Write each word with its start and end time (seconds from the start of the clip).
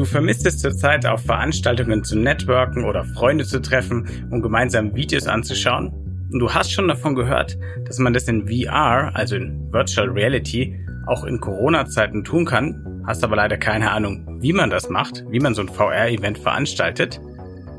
Du 0.00 0.06
vermisst 0.06 0.46
es 0.46 0.56
zurzeit 0.56 1.04
auf 1.04 1.26
Veranstaltungen 1.26 2.02
zu 2.02 2.16
networken 2.16 2.86
oder 2.86 3.04
Freunde 3.04 3.44
zu 3.44 3.60
treffen, 3.60 4.08
um 4.30 4.40
gemeinsam 4.40 4.94
Videos 4.94 5.26
anzuschauen? 5.26 5.92
Und 6.32 6.38
du 6.38 6.54
hast 6.54 6.72
schon 6.72 6.88
davon 6.88 7.14
gehört, 7.14 7.58
dass 7.84 7.98
man 7.98 8.14
das 8.14 8.26
in 8.26 8.48
VR, 8.48 9.14
also 9.14 9.36
in 9.36 9.70
Virtual 9.70 10.08
Reality, 10.08 10.74
auch 11.06 11.24
in 11.24 11.38
Corona-Zeiten 11.38 12.24
tun 12.24 12.46
kann, 12.46 13.02
hast 13.06 13.22
aber 13.22 13.36
leider 13.36 13.58
keine 13.58 13.90
Ahnung, 13.90 14.38
wie 14.40 14.54
man 14.54 14.70
das 14.70 14.88
macht, 14.88 15.22
wie 15.28 15.38
man 15.38 15.54
so 15.54 15.60
ein 15.60 15.68
VR-Event 15.68 16.38
veranstaltet, 16.38 17.20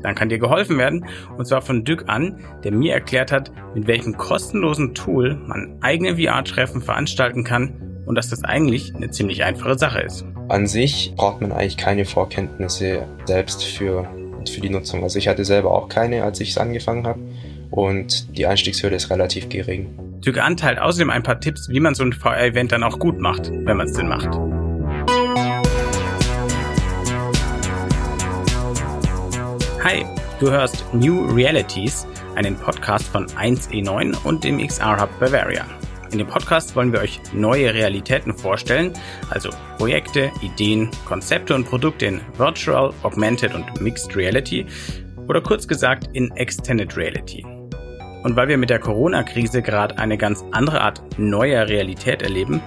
dann 0.04 0.14
kann 0.14 0.28
dir 0.28 0.38
geholfen 0.38 0.78
werden, 0.78 1.04
und 1.36 1.48
zwar 1.48 1.60
von 1.60 1.82
Dück 1.82 2.04
an, 2.06 2.38
der 2.62 2.70
mir 2.70 2.94
erklärt 2.94 3.32
hat, 3.32 3.50
mit 3.74 3.88
welchem 3.88 4.16
kostenlosen 4.16 4.94
Tool 4.94 5.34
man 5.34 5.78
eigene 5.80 6.16
VR-Treffen 6.16 6.82
veranstalten 6.82 7.42
kann 7.42 8.04
und 8.06 8.14
dass 8.14 8.30
das 8.30 8.44
eigentlich 8.44 8.94
eine 8.94 9.10
ziemlich 9.10 9.42
einfache 9.42 9.76
Sache 9.76 10.02
ist. 10.02 10.24
An 10.48 10.66
sich 10.66 11.14
braucht 11.16 11.40
man 11.40 11.52
eigentlich 11.52 11.76
keine 11.76 12.04
Vorkenntnisse 12.04 13.06
selbst 13.24 13.64
für, 13.64 14.08
für 14.50 14.60
die 14.60 14.70
Nutzung. 14.70 15.02
Also 15.02 15.18
ich 15.18 15.28
hatte 15.28 15.44
selber 15.44 15.72
auch 15.72 15.88
keine, 15.88 16.24
als 16.24 16.40
ich 16.40 16.50
es 16.50 16.58
angefangen 16.58 17.06
habe 17.06 17.20
und 17.70 18.36
die 18.36 18.46
Einstiegshürde 18.46 18.96
ist 18.96 19.10
relativ 19.10 19.48
gering. 19.48 19.88
Dück 20.24 20.38
an 20.38 20.56
teilt 20.56 20.78
außerdem 20.78 21.10
ein 21.10 21.22
paar 21.22 21.40
Tipps, 21.40 21.68
wie 21.68 21.80
man 21.80 21.94
so 21.94 22.04
ein 22.04 22.12
VR-Event 22.12 22.72
dann 22.72 22.82
auch 22.82 22.98
gut 22.98 23.18
macht, 23.18 23.50
wenn 23.50 23.76
man 23.76 23.88
es 23.88 23.94
denn 23.94 24.08
macht. 24.08 24.28
Hi, 29.82 30.04
du 30.38 30.50
hörst 30.50 30.84
New 30.92 31.26
Realities, 31.26 32.06
einen 32.36 32.56
Podcast 32.56 33.06
von 33.06 33.26
1E9 33.26 34.16
und 34.24 34.44
dem 34.44 34.64
XR 34.64 35.00
Hub 35.00 35.18
Bavaria. 35.18 35.66
In 36.12 36.18
dem 36.18 36.26
Podcast 36.26 36.76
wollen 36.76 36.92
wir 36.92 37.00
euch 37.00 37.20
neue 37.32 37.72
Realitäten 37.72 38.34
vorstellen, 38.34 38.92
also 39.30 39.48
Projekte, 39.78 40.30
Ideen, 40.42 40.90
Konzepte 41.06 41.54
und 41.54 41.64
Produkte 41.64 42.04
in 42.04 42.20
Virtual, 42.36 42.92
Augmented 43.02 43.54
und 43.54 43.80
Mixed 43.80 44.14
Reality 44.14 44.66
oder 45.26 45.40
kurz 45.40 45.66
gesagt 45.66 46.10
in 46.12 46.30
Extended 46.32 46.94
Reality. 46.98 47.46
Und 48.24 48.36
weil 48.36 48.46
wir 48.48 48.58
mit 48.58 48.68
der 48.68 48.78
Corona-Krise 48.78 49.62
gerade 49.62 49.96
eine 49.96 50.18
ganz 50.18 50.44
andere 50.52 50.82
Art 50.82 51.02
neuer 51.16 51.66
Realität 51.66 52.20
erleben, 52.20 52.60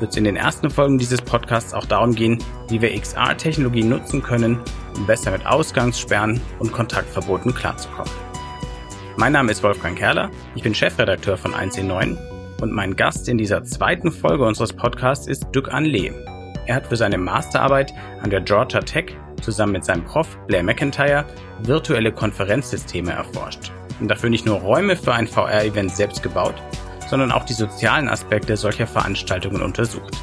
wird 0.00 0.12
es 0.12 0.16
in 0.16 0.24
den 0.24 0.36
ersten 0.36 0.70
Folgen 0.70 0.96
dieses 0.96 1.20
Podcasts 1.20 1.74
auch 1.74 1.84
darum 1.84 2.14
gehen, 2.14 2.42
wie 2.70 2.80
wir 2.80 2.98
XR-Technologie 2.98 3.84
nutzen 3.84 4.22
können, 4.22 4.60
um 4.96 5.06
besser 5.06 5.30
mit 5.32 5.44
Ausgangssperren 5.44 6.40
und 6.58 6.72
Kontaktverboten 6.72 7.54
klarzukommen. 7.54 8.10
Mein 9.18 9.32
Name 9.32 9.52
ist 9.52 9.62
Wolfgang 9.62 9.98
Kerler, 9.98 10.30
ich 10.54 10.62
bin 10.62 10.74
Chefredakteur 10.74 11.36
von 11.36 11.52
1C9 11.52 12.16
und 12.60 12.72
mein 12.72 12.96
Gast 12.96 13.28
in 13.28 13.38
dieser 13.38 13.64
zweiten 13.64 14.10
Folge 14.10 14.44
unseres 14.44 14.72
Podcasts 14.72 15.26
ist 15.26 15.46
Duc 15.52 15.72
Anle. 15.72 16.12
Er 16.66 16.74
hat 16.74 16.86
für 16.86 16.96
seine 16.96 17.18
Masterarbeit 17.18 17.92
an 18.22 18.30
der 18.30 18.40
Georgia 18.40 18.80
Tech 18.80 19.16
zusammen 19.40 19.72
mit 19.72 19.84
seinem 19.84 20.04
Prof 20.04 20.38
Blair 20.46 20.62
McIntyre 20.62 21.24
virtuelle 21.62 22.12
Konferenzsysteme 22.12 23.12
erforscht 23.12 23.72
und 24.00 24.08
dafür 24.08 24.30
nicht 24.30 24.46
nur 24.46 24.58
Räume 24.58 24.96
für 24.96 25.14
ein 25.14 25.26
VR-Event 25.26 25.94
selbst 25.94 26.22
gebaut, 26.22 26.54
sondern 27.08 27.32
auch 27.32 27.44
die 27.44 27.54
sozialen 27.54 28.08
Aspekte 28.08 28.56
solcher 28.56 28.86
Veranstaltungen 28.86 29.62
untersucht. 29.62 30.16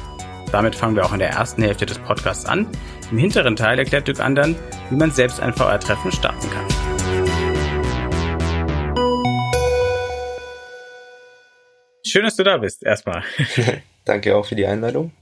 Damit 0.52 0.74
fangen 0.74 0.96
wir 0.96 1.04
auch 1.04 1.12
in 1.12 1.18
der 1.18 1.30
ersten 1.30 1.62
Hälfte 1.62 1.86
des 1.86 1.98
Podcasts 1.98 2.46
an. 2.46 2.66
Im 3.10 3.18
hinteren 3.18 3.56
Teil 3.56 3.78
erklärt 3.78 4.06
Dirk 4.06 4.20
Andern, 4.20 4.54
wie 4.90 4.96
man 4.96 5.10
selbst 5.10 5.40
ein 5.40 5.52
VR-Treffen 5.52 6.12
starten 6.12 6.48
kann. 6.50 6.85
Schön, 12.16 12.24
dass 12.24 12.36
du 12.36 12.44
da 12.44 12.56
bist, 12.56 12.82
erstmal. 12.82 13.24
Danke 14.06 14.36
auch 14.36 14.46
für 14.46 14.54
die 14.54 14.64
Einladung. 14.64 15.12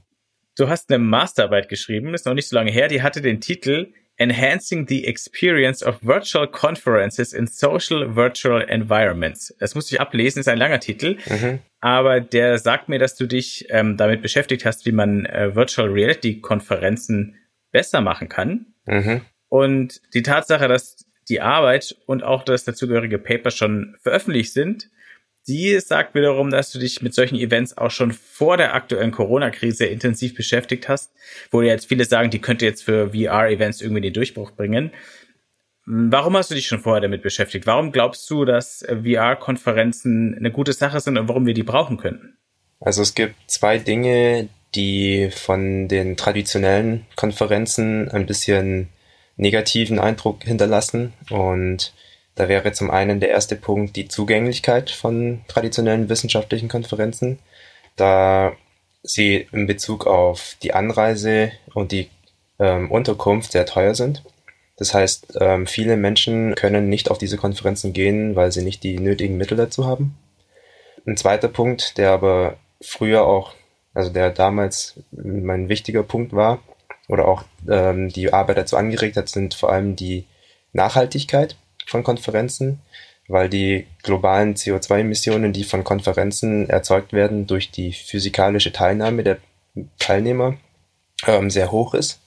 Du 0.55 0.69
hast 0.69 0.89
eine 0.89 0.97
Masterarbeit 1.03 1.67
geschrieben, 1.67 2.13
ist 2.13 2.25
noch 2.25 2.33
nicht 2.33 2.47
so 2.47 2.55
lange 2.55 2.71
her, 2.71 2.87
die 2.87 3.01
hatte 3.01 3.21
den 3.21 3.41
Titel 3.41 3.91
Enhancing 4.15 4.87
the 4.87 5.05
Experience 5.05 5.83
of 5.83 5.97
Virtual 6.01 6.47
Conferences 6.47 7.33
in 7.33 7.47
Social 7.47 8.15
Virtual 8.15 8.61
Environments. 8.61 9.53
Das 9.59 9.75
musste 9.75 9.93
ich 9.93 9.99
ablesen, 9.99 10.39
ist 10.39 10.47
ein 10.47 10.57
langer 10.57 10.79
Titel, 10.79 11.17
mhm. 11.29 11.59
aber 11.81 12.21
der 12.21 12.59
sagt 12.59 12.87
mir, 12.87 12.97
dass 12.97 13.17
du 13.17 13.25
dich 13.25 13.65
ähm, 13.71 13.97
damit 13.97 14.21
beschäftigt 14.21 14.63
hast, 14.63 14.85
wie 14.85 14.93
man 14.93 15.25
äh, 15.25 15.53
Virtual 15.53 15.89
Reality 15.89 16.39
Konferenzen 16.39 17.35
besser 17.73 17.99
machen 17.99 18.29
kann. 18.29 18.67
Mhm. 18.85 19.19
Und 19.49 19.99
die 20.13 20.23
Tatsache, 20.23 20.69
dass 20.69 21.05
die 21.27 21.41
Arbeit 21.41 21.97
und 22.05 22.23
auch 22.23 22.45
das 22.45 22.63
dazugehörige 22.63 23.19
Paper 23.19 23.51
schon 23.51 23.97
veröffentlicht 24.01 24.53
sind, 24.53 24.89
die 25.47 25.79
sagt 25.79 26.15
wiederum, 26.15 26.49
dass 26.49 26.71
du 26.71 26.79
dich 26.79 27.01
mit 27.01 27.13
solchen 27.13 27.35
Events 27.35 27.77
auch 27.77 27.91
schon 27.91 28.11
vor 28.11 28.57
der 28.57 28.73
aktuellen 28.73 29.11
Corona-Krise 29.11 29.85
intensiv 29.85 30.35
beschäftigt 30.35 30.89
hast, 30.89 31.11
wo 31.51 31.61
jetzt 31.61 31.87
viele 31.87 32.05
sagen, 32.05 32.31
die 32.31 32.39
könnte 32.39 32.65
jetzt 32.65 32.83
für 32.83 33.11
VR-Events 33.11 33.81
irgendwie 33.81 34.01
den 34.01 34.13
Durchbruch 34.13 34.51
bringen. 34.51 34.91
Warum 35.85 36.35
hast 36.35 36.49
du 36.49 36.55
dich 36.55 36.65
schon 36.65 36.79
vorher 36.79 37.01
damit 37.01 37.21
beschäftigt? 37.21 37.67
Warum 37.67 37.91
glaubst 37.91 38.27
du, 38.31 38.43
dass 38.43 38.83
VR-Konferenzen 38.87 40.35
eine 40.35 40.51
gute 40.51 40.73
Sache 40.73 40.99
sind 40.99 41.17
und 41.17 41.27
warum 41.27 41.45
wir 41.45 41.53
die 41.53 41.63
brauchen 41.63 41.97
könnten? 41.97 42.37
Also 42.79 43.03
es 43.03 43.13
gibt 43.13 43.35
zwei 43.45 43.77
Dinge, 43.77 44.49
die 44.73 45.29
von 45.31 45.87
den 45.87 46.17
traditionellen 46.17 47.05
Konferenzen 47.15 48.09
ein 48.09 48.25
bisschen 48.25 48.89
negativen 49.37 49.99
Eindruck 49.99 50.43
hinterlassen 50.43 51.13
und 51.29 51.93
da 52.35 52.49
wäre 52.49 52.73
zum 52.73 52.91
einen 52.91 53.19
der 53.19 53.29
erste 53.29 53.55
Punkt 53.55 53.95
die 53.95 54.07
Zugänglichkeit 54.07 54.91
von 54.91 55.41
traditionellen 55.47 56.09
wissenschaftlichen 56.09 56.67
Konferenzen, 56.67 57.39
da 57.95 58.53
sie 59.03 59.47
in 59.51 59.67
Bezug 59.67 60.05
auf 60.05 60.57
die 60.61 60.73
Anreise 60.73 61.51
und 61.73 61.91
die 61.91 62.09
ähm, 62.59 62.91
Unterkunft 62.91 63.53
sehr 63.53 63.65
teuer 63.65 63.95
sind. 63.95 64.23
Das 64.77 64.93
heißt, 64.93 65.37
ähm, 65.39 65.67
viele 65.67 65.95
Menschen 65.95 66.55
können 66.55 66.89
nicht 66.89 67.09
auf 67.09 67.17
diese 67.17 67.37
Konferenzen 67.37 67.93
gehen, 67.93 68.35
weil 68.35 68.51
sie 68.51 68.63
nicht 68.63 68.83
die 68.83 68.99
nötigen 68.99 69.37
Mittel 69.37 69.57
dazu 69.57 69.85
haben. 69.85 70.17
Ein 71.07 71.15
zweiter 71.15 71.47
Punkt, 71.47 71.97
der 71.97 72.11
aber 72.11 72.57
früher 72.81 73.25
auch, 73.25 73.53
also 73.93 74.09
der 74.09 74.31
damals 74.31 74.99
mein 75.11 75.69
wichtiger 75.69 76.03
Punkt 76.03 76.33
war, 76.33 76.59
oder 77.07 77.27
auch 77.27 77.43
ähm, 77.69 78.09
die 78.09 78.33
Arbeit 78.33 78.57
dazu 78.57 78.75
angeregt 78.75 79.15
hat, 79.15 79.29
sind 79.29 79.53
vor 79.53 79.71
allem 79.71 79.95
die 79.95 80.25
Nachhaltigkeit 80.73 81.55
von 81.85 82.03
Konferenzen, 82.03 82.81
weil 83.27 83.49
die 83.49 83.87
globalen 84.03 84.55
CO2-Emissionen, 84.55 85.53
die 85.53 85.63
von 85.63 85.83
Konferenzen 85.83 86.69
erzeugt 86.69 87.13
werden, 87.13 87.47
durch 87.47 87.71
die 87.71 87.93
physikalische 87.93 88.71
Teilnahme 88.71 89.23
der 89.23 89.37
Teilnehmer 89.99 90.57
ähm, 91.25 91.49
sehr 91.49 91.71
hoch 91.71 91.93
ist 91.93 92.19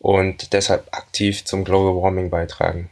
und 0.00 0.52
deshalb 0.52 0.88
aktiv 0.92 1.44
zum 1.44 1.64
Global 1.64 2.02
Warming 2.02 2.30
beitragen. 2.30 2.90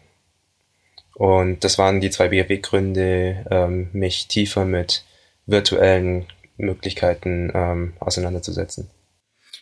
Und 1.14 1.62
das 1.62 1.78
waren 1.78 2.00
die 2.00 2.10
zwei 2.10 2.28
Beweggründe, 2.28 3.44
ähm, 3.50 3.90
mich 3.92 4.28
tiefer 4.28 4.64
mit 4.64 5.04
virtuellen 5.46 6.26
Möglichkeiten 6.56 7.52
ähm, 7.54 7.92
auseinanderzusetzen. 8.00 8.90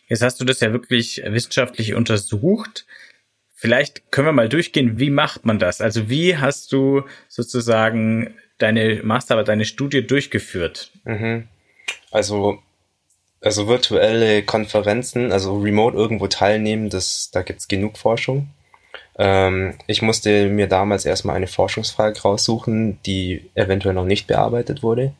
Jetzt 0.07 0.21
hast 0.21 0.39
du 0.39 0.45
das 0.45 0.59
ja 0.59 0.71
wirklich 0.71 1.21
wissenschaftlich 1.25 1.93
untersucht. 1.93 2.85
Vielleicht 3.61 4.11
können 4.11 4.25
wir 4.25 4.31
mal 4.31 4.49
durchgehen, 4.49 4.97
wie 4.97 5.11
macht 5.11 5.45
man 5.45 5.59
das? 5.59 5.81
Also 5.81 6.09
wie 6.09 6.35
hast 6.35 6.73
du 6.73 7.03
sozusagen 7.27 8.33
deine 8.57 9.01
Masterarbeit, 9.03 9.49
deine 9.49 9.65
Studie 9.65 10.01
durchgeführt? 10.01 10.89
Mhm. 11.03 11.47
Also, 12.09 12.57
also 13.39 13.67
virtuelle 13.67 14.41
Konferenzen, 14.41 15.31
also 15.31 15.59
remote 15.59 15.95
irgendwo 15.95 16.25
teilnehmen, 16.25 16.89
das, 16.89 17.29
da 17.31 17.43
gibt's 17.43 17.67
genug 17.67 17.99
Forschung. 17.99 18.49
Ähm, 19.19 19.75
ich 19.85 20.01
musste 20.01 20.49
mir 20.49 20.65
damals 20.65 21.05
erstmal 21.05 21.35
eine 21.35 21.45
Forschungsfrage 21.45 22.19
raussuchen, 22.19 22.97
die 23.05 23.51
eventuell 23.53 23.93
noch 23.93 24.05
nicht 24.05 24.25
bearbeitet 24.25 24.81
wurde. 24.81 25.13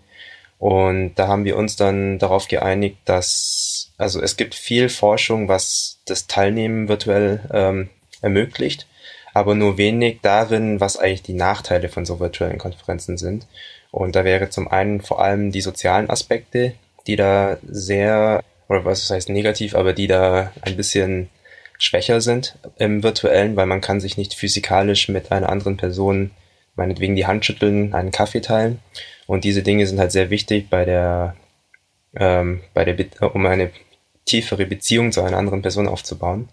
Und 0.58 1.14
da 1.14 1.28
haben 1.28 1.46
wir 1.46 1.58
uns 1.58 1.76
dann 1.76 2.18
darauf 2.18 2.48
geeinigt, 2.48 2.98
dass, 3.06 3.92
also 4.00 4.20
es 4.20 4.36
gibt 4.36 4.56
viel 4.56 4.90
Forschung, 4.90 5.48
was 5.48 6.00
das 6.06 6.26
Teilnehmen 6.26 6.88
virtuell 6.88 7.48
ähm, 7.54 7.90
ermöglicht, 8.22 8.88
aber 9.34 9.56
nur 9.56 9.78
wenig 9.78 10.20
darin, 10.22 10.80
was 10.80 10.98
eigentlich 10.98 11.24
die 11.24 11.34
Nachteile 11.34 11.90
von 11.90 12.06
so 12.06 12.20
virtuellen 12.20 12.58
Konferenzen 12.58 13.18
sind. 13.18 13.48
Und 13.92 14.16
da 14.16 14.24
wäre 14.24 14.50
zum 14.50 14.68
einen 14.68 15.02
vor 15.02 15.22
allem 15.22 15.52
die 15.52 15.62
sozialen 15.62 16.10
Aspekte, 16.10 16.74
die 17.08 17.16
da 17.16 17.58
sehr, 17.68 18.44
oder 18.70 18.86
was 18.86 19.10
heißt 19.10 19.30
negativ, 19.30 19.76
aber 19.76 19.94
die 19.94 20.08
da 20.08 20.52
ein 20.62 20.78
bisschen 20.78 21.30
schwächer 21.78 22.22
sind 22.22 22.58
im 22.78 23.04
virtuellen, 23.04 23.56
weil 23.56 23.66
man 23.66 23.82
kann 23.82 24.00
sich 24.00 24.18
nicht 24.18 24.36
physikalisch 24.36 25.10
mit 25.10 25.32
einer 25.32 25.50
anderen 25.50 25.78
Person 25.78 26.32
meinetwegen 26.76 27.16
die 27.16 27.26
Hand 27.26 27.46
schütteln, 27.46 27.94
einen 27.94 28.12
Kaffee 28.12 28.42
teilen. 28.42 28.80
Und 29.28 29.44
diese 29.44 29.64
Dinge 29.64 29.86
sind 29.88 30.00
halt 30.00 30.12
sehr 30.12 30.30
wichtig 30.30 30.70
bei 30.70 30.86
der, 30.86 31.36
ähm, 32.16 32.62
bei 32.74 32.86
der, 32.86 33.36
um 33.36 33.46
eine 33.46 33.72
tiefere 34.26 34.66
Beziehung 34.66 35.12
zu 35.12 35.22
einer 35.22 35.38
anderen 35.38 35.62
Person 35.62 35.88
aufzubauen. 35.88 36.50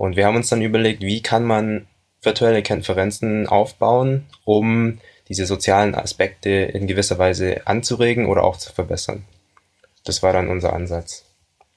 Und 0.00 0.16
wir 0.16 0.24
haben 0.24 0.36
uns 0.36 0.48
dann 0.48 0.62
überlegt, 0.62 1.02
wie 1.02 1.20
kann 1.20 1.44
man 1.44 1.86
virtuelle 2.22 2.62
Konferenzen 2.62 3.46
aufbauen, 3.46 4.24
um 4.46 4.98
diese 5.28 5.44
sozialen 5.44 5.94
Aspekte 5.94 6.48
in 6.48 6.86
gewisser 6.86 7.18
Weise 7.18 7.66
anzuregen 7.66 8.24
oder 8.24 8.42
auch 8.44 8.56
zu 8.56 8.72
verbessern. 8.72 9.26
Das 10.04 10.22
war 10.22 10.32
dann 10.32 10.48
unser 10.48 10.72
Ansatz. 10.72 11.26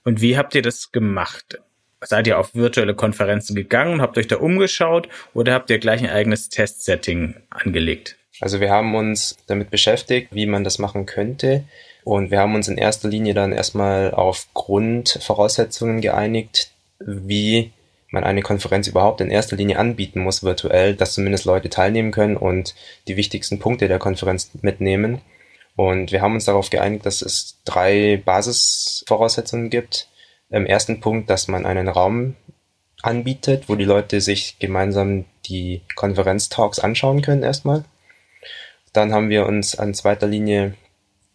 Und 0.05 0.21
wie 0.21 0.37
habt 0.37 0.55
ihr 0.55 0.61
das 0.61 0.93
gemacht? 0.93 1.59
seid 2.01 2.27
ihr 2.27 2.39
auf 2.39 2.55
virtuelle 2.55 2.95
Konferenzen 2.95 3.57
gegangen 3.57 3.95
und 3.95 4.01
habt 4.01 4.17
euch 4.17 4.27
da 4.27 4.37
umgeschaut 4.37 5.09
oder 5.33 5.53
habt 5.53 5.69
ihr 5.69 5.79
gleich 5.79 6.01
ein 6.01 6.09
eigenes 6.09 6.47
Testsetting 6.47 7.35
angelegt? 7.49 8.15
Also 8.39 8.61
wir 8.61 8.71
haben 8.71 8.95
uns 8.95 9.35
damit 9.47 9.69
beschäftigt, 9.69 10.29
wie 10.31 10.45
man 10.45 10.63
das 10.63 10.79
machen 10.79 11.05
könnte. 11.05 11.65
Und 12.05 12.31
wir 12.31 12.39
haben 12.39 12.55
uns 12.55 12.69
in 12.69 12.77
erster 12.77 13.09
Linie 13.09 13.33
dann 13.33 13.51
erstmal 13.51 14.11
auf 14.11 14.47
Grundvoraussetzungen 14.53 15.99
geeinigt, 15.99 16.71
wie 16.99 17.72
man 18.13 18.23
eine 18.23 18.43
Konferenz 18.43 18.87
überhaupt 18.87 19.21
in 19.21 19.31
erster 19.31 19.55
Linie 19.55 19.79
anbieten 19.79 20.19
muss 20.19 20.43
virtuell, 20.43 20.95
dass 20.95 21.15
zumindest 21.15 21.45
Leute 21.45 21.69
teilnehmen 21.69 22.11
können 22.11 22.37
und 22.37 22.75
die 23.07 23.17
wichtigsten 23.17 23.57
Punkte 23.59 23.87
der 23.87 23.97
Konferenz 23.97 24.51
mitnehmen. 24.61 25.21
Und 25.75 26.11
wir 26.11 26.21
haben 26.21 26.35
uns 26.35 26.45
darauf 26.45 26.69
geeinigt, 26.69 27.07
dass 27.07 27.23
es 27.23 27.59
drei 27.65 28.21
Basisvoraussetzungen 28.23 29.71
gibt. 29.71 30.07
Im 30.51 30.67
ersten 30.67 30.99
Punkt, 30.99 31.31
dass 31.31 31.47
man 31.47 31.65
einen 31.65 31.87
Raum 31.87 32.35
anbietet, 33.01 33.67
wo 33.67 33.75
die 33.75 33.83
Leute 33.83 34.21
sich 34.21 34.59
gemeinsam 34.59 35.25
die 35.47 35.81
Konferenztalks 35.95 36.77
anschauen 36.77 37.23
können 37.23 37.41
erstmal. 37.41 37.83
Dann 38.93 39.11
haben 39.11 39.29
wir 39.29 39.47
uns 39.47 39.75
an 39.77 39.95
zweiter 39.95 40.27
Linie 40.27 40.75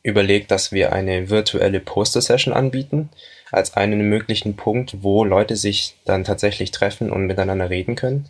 überlegt, 0.04 0.52
dass 0.52 0.70
wir 0.70 0.92
eine 0.92 1.28
virtuelle 1.28 1.80
Poster-Session 1.80 2.54
anbieten, 2.54 3.10
als 3.50 3.74
einen 3.74 4.08
möglichen 4.08 4.56
Punkt, 4.56 5.02
wo 5.02 5.24
Leute 5.24 5.56
sich 5.56 5.96
dann 6.04 6.24
tatsächlich 6.24 6.70
treffen 6.70 7.10
und 7.10 7.26
miteinander 7.26 7.70
reden 7.70 7.94
können. 7.94 8.28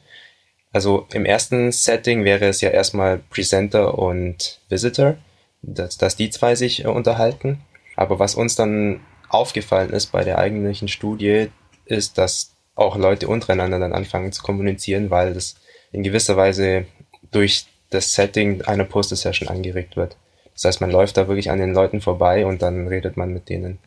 Also 0.72 1.06
im 1.12 1.24
ersten 1.24 1.72
Setting 1.72 2.24
wäre 2.24 2.46
es 2.46 2.60
ja 2.60 2.70
erstmal 2.70 3.18
Presenter 3.18 3.98
und 3.98 4.60
Visitor, 4.68 5.16
dass, 5.62 5.96
dass 5.96 6.16
die 6.16 6.30
zwei 6.30 6.54
sich 6.54 6.84
äh, 6.84 6.88
unterhalten. 6.88 7.60
Aber 7.96 8.18
was 8.18 8.34
uns 8.34 8.54
dann 8.54 9.00
aufgefallen 9.28 9.90
ist 9.90 10.12
bei 10.12 10.24
der 10.24 10.38
eigentlichen 10.38 10.88
Studie, 10.88 11.48
ist, 11.84 12.18
dass 12.18 12.54
auch 12.74 12.96
Leute 12.96 13.28
untereinander 13.28 13.78
dann 13.78 13.92
anfangen 13.92 14.30
zu 14.30 14.42
kommunizieren, 14.42 15.10
weil 15.10 15.34
das 15.34 15.56
in 15.90 16.02
gewisser 16.02 16.36
Weise 16.36 16.86
durch 17.32 17.66
das 17.90 18.12
Setting 18.12 18.62
einer 18.62 18.84
Poster-Session 18.84 19.48
angeregt 19.48 19.96
wird. 19.96 20.16
Das 20.54 20.64
heißt, 20.64 20.80
man 20.80 20.90
läuft 20.90 21.16
da 21.16 21.28
wirklich 21.28 21.50
an 21.50 21.58
den 21.58 21.72
Leuten 21.72 22.00
vorbei 22.00 22.46
und 22.46 22.62
dann 22.62 22.86
redet 22.88 23.16
man 23.16 23.32
mit 23.32 23.48
denen. 23.48 23.78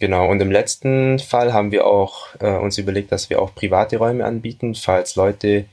Genau, 0.00 0.30
und 0.30 0.40
im 0.40 0.50
letzten 0.50 1.18
Fall 1.18 1.52
haben 1.52 1.72
wir 1.72 1.86
auch 1.86 2.28
äh, 2.40 2.56
uns 2.56 2.78
überlegt, 2.78 3.12
dass 3.12 3.28
wir 3.28 3.40
auch 3.40 3.54
private 3.54 3.98
Räume 3.98 4.24
anbieten, 4.24 4.74
falls 4.74 5.14
Leute 5.14 5.66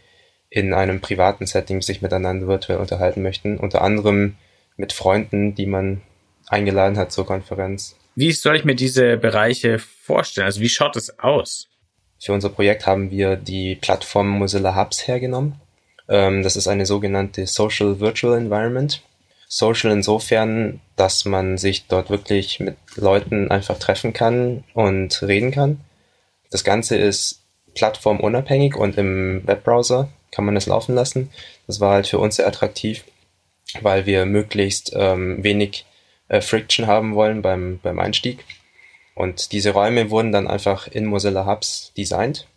in 0.50 0.74
einem 0.74 1.00
privaten 1.00 1.46
Setting 1.46 1.82
sich 1.82 2.02
miteinander 2.02 2.46
virtuell 2.46 2.80
unterhalten 2.80 3.22
möchten, 3.22 3.58
unter 3.58 3.82
anderem 3.82 4.36
mit 4.76 4.92
Freunden, 4.92 5.56
die 5.56 5.66
man 5.66 6.02
eingeladen 6.48 6.98
hat 6.98 7.14
zur 7.14 7.26
Konferenz. 7.26 7.96
Wie 8.16 8.32
soll 8.34 8.58
ich 8.58 8.66
mir 8.66 8.76
diese 8.76 9.16
Bereiche 9.16 9.80
vorstellen? 9.80 10.46
Also 10.46 10.60
wie 10.60 10.70
schaut 10.70 10.98
es 10.98 11.20
aus? 11.20 11.68
Für 12.20 12.34
unser 12.34 12.50
Projekt 12.50 12.86
haben 12.86 13.12
wir 13.12 13.38
die 13.38 13.76
Plattform 13.76 14.28
Mozilla 14.28 14.76
Hubs 14.76 15.08
hergenommen. 15.08 15.56
Ähm, 16.10 16.44
das 16.44 16.58
ist 16.58 16.68
eine 16.68 16.86
sogenannte 16.86 17.48
Social 17.48 18.02
Virtual 18.02 18.38
Environment. 18.38 19.02
Social 19.48 19.92
insofern, 19.92 20.82
dass 20.96 21.26
man 21.26 21.58
sich 21.58 21.88
dort 21.88 22.10
wirklich 22.10 22.60
mit 22.60 22.76
Leuten 22.96 23.50
einfach 23.50 23.80
treffen 23.80 24.14
kann 24.14 24.64
und 24.74 25.22
reden 25.22 25.52
kann. 25.52 25.80
Das 26.52 26.64
Ganze 26.64 26.98
ist 26.98 27.44
plattformunabhängig 27.76 28.76
und 28.76 28.98
im 28.98 29.46
Webbrowser 29.46 30.10
kann 30.32 30.46
man 30.46 30.58
es 30.58 30.66
laufen 30.66 30.96
lassen. 30.96 31.30
Das 31.68 31.80
war 31.80 31.94
halt 31.94 32.08
für 32.08 32.20
uns 32.20 32.36
sehr 32.36 32.48
attraktiv, 32.48 33.06
weil 33.82 34.06
wir 34.06 34.26
möglichst 34.26 34.92
ähm, 34.96 35.44
wenig 35.44 35.86
äh, 36.28 36.42
Friction 36.42 36.88
haben 36.88 37.16
wollen 37.16 37.42
beim, 37.42 37.80
beim 37.82 38.00
Einstieg. 38.00 38.44
Und 39.16 39.52
diese 39.52 39.72
Räume 39.72 40.10
wurden 40.10 40.32
dann 40.32 40.48
einfach 40.48 40.88
in 40.88 41.06
Mozilla 41.06 41.46
Hubs 41.46 41.94
designt 41.96 42.48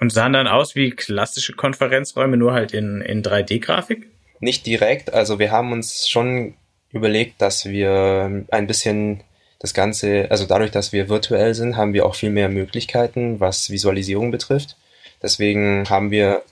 und 0.00 0.10
sahen 0.10 0.32
dann 0.32 0.46
aus 0.46 0.74
wie 0.74 0.90
klassische 0.90 1.54
Konferenzräume, 1.54 2.36
nur 2.36 2.52
halt 2.52 2.74
in, 2.74 3.00
in 3.00 3.22
3D-Grafik? 3.22 4.10
Nicht 4.40 4.66
direkt. 4.66 5.12
Also 5.12 5.38
wir 5.38 5.50
haben 5.50 5.72
uns 5.72 6.08
schon 6.08 6.54
überlegt, 6.90 7.40
dass 7.42 7.64
wir 7.66 8.44
ein 8.50 8.66
bisschen 8.66 9.22
das 9.58 9.74
Ganze, 9.74 10.26
also 10.30 10.44
dadurch, 10.44 10.70
dass 10.70 10.92
wir 10.92 11.08
virtuell 11.08 11.54
sind, 11.54 11.76
haben 11.76 11.94
wir 11.94 12.04
auch 12.06 12.14
viel 12.14 12.30
mehr 12.30 12.48
Möglichkeiten, 12.48 13.40
was 13.40 13.70
Visualisierung 13.70 14.30
betrifft. 14.30 14.76
Deswegen 15.22 15.88
haben 15.88 16.10
wir 16.10 16.42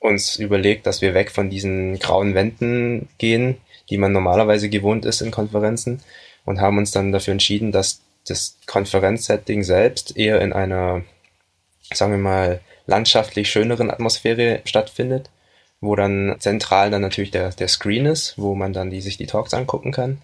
uns 0.00 0.36
überlegt, 0.36 0.86
dass 0.86 1.00
wir 1.00 1.14
weg 1.14 1.30
von 1.30 1.50
diesen 1.50 1.98
grauen 1.98 2.34
Wänden 2.34 3.08
gehen, 3.18 3.58
die 3.90 3.98
man 3.98 4.12
normalerweise 4.12 4.68
gewohnt 4.68 5.04
ist 5.04 5.20
in 5.20 5.30
Konferenzen 5.30 6.02
und 6.44 6.60
haben 6.60 6.78
uns 6.78 6.90
dann 6.90 7.12
dafür 7.12 7.32
entschieden, 7.32 7.72
dass 7.72 8.00
das 8.26 8.58
Konferenzsetting 8.66 9.62
selbst 9.62 10.16
eher 10.16 10.40
in 10.40 10.52
einer, 10.52 11.02
sagen 11.92 12.12
wir 12.12 12.18
mal, 12.18 12.60
landschaftlich 12.86 13.50
schöneren 13.50 13.90
Atmosphäre 13.90 14.60
stattfindet, 14.64 15.30
wo 15.80 15.94
dann 15.96 16.36
zentral 16.38 16.90
dann 16.90 17.02
natürlich 17.02 17.30
der, 17.30 17.50
der 17.50 17.68
Screen 17.68 18.06
ist, 18.06 18.34
wo 18.36 18.54
man 18.54 18.72
dann 18.72 18.90
die, 18.90 19.00
sich 19.00 19.16
die 19.16 19.26
Talks 19.26 19.54
angucken 19.54 19.92
kann, 19.92 20.18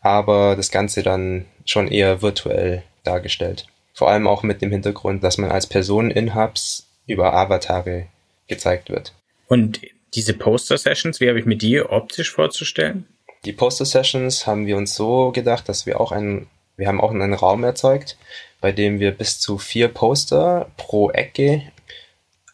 aber 0.00 0.56
das 0.56 0.70
Ganze 0.70 1.02
dann 1.02 1.46
schon 1.64 1.88
eher 1.88 2.22
virtuell 2.22 2.82
dargestellt. 3.04 3.66
Vor 3.94 4.10
allem 4.10 4.26
auch 4.26 4.42
mit 4.42 4.62
dem 4.62 4.70
Hintergrund, 4.70 5.24
dass 5.24 5.38
man 5.38 5.50
als 5.50 5.66
Person 5.66 6.10
in 6.10 6.34
Hubs 6.34 6.86
über 7.06 7.34
Avatare 7.34 8.06
gezeigt 8.46 8.90
wird. 8.90 9.12
Und 9.48 9.80
diese 10.14 10.34
Poster-Sessions, 10.34 11.20
wie 11.20 11.28
habe 11.28 11.38
ich 11.38 11.46
mir 11.46 11.56
die 11.56 11.80
optisch 11.80 12.30
vorzustellen? 12.30 13.06
Die 13.44 13.52
Poster-Sessions 13.52 14.46
haben 14.46 14.66
wir 14.66 14.76
uns 14.76 14.94
so 14.94 15.32
gedacht, 15.32 15.68
dass 15.68 15.86
wir 15.86 16.00
auch 16.00 16.12
einen, 16.12 16.48
wir 16.76 16.88
haben 16.88 17.00
auch 17.00 17.10
einen 17.10 17.34
Raum 17.34 17.64
erzeugt, 17.64 18.16
bei 18.60 18.72
dem 18.72 19.00
wir 19.00 19.12
bis 19.12 19.38
zu 19.38 19.58
vier 19.58 19.88
Poster 19.88 20.70
pro 20.76 21.10
Ecke 21.10 21.62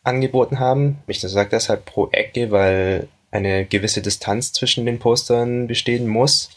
angeboten 0.05 0.61
haben. 0.61 0.99
Ich 1.07 1.21
sage 1.21 1.51
deshalb 1.51 1.87
pro 1.87 2.09
Ecke, 2.13 2.51
weil 2.51 3.09
eine 3.31 3.65
gewisse 3.65 4.01
Distanz 4.01 4.53
zwischen 4.53 4.87
den 4.87 5.01
Postern 5.01 5.67
bestehen 5.67 6.07
muss, 6.07 6.51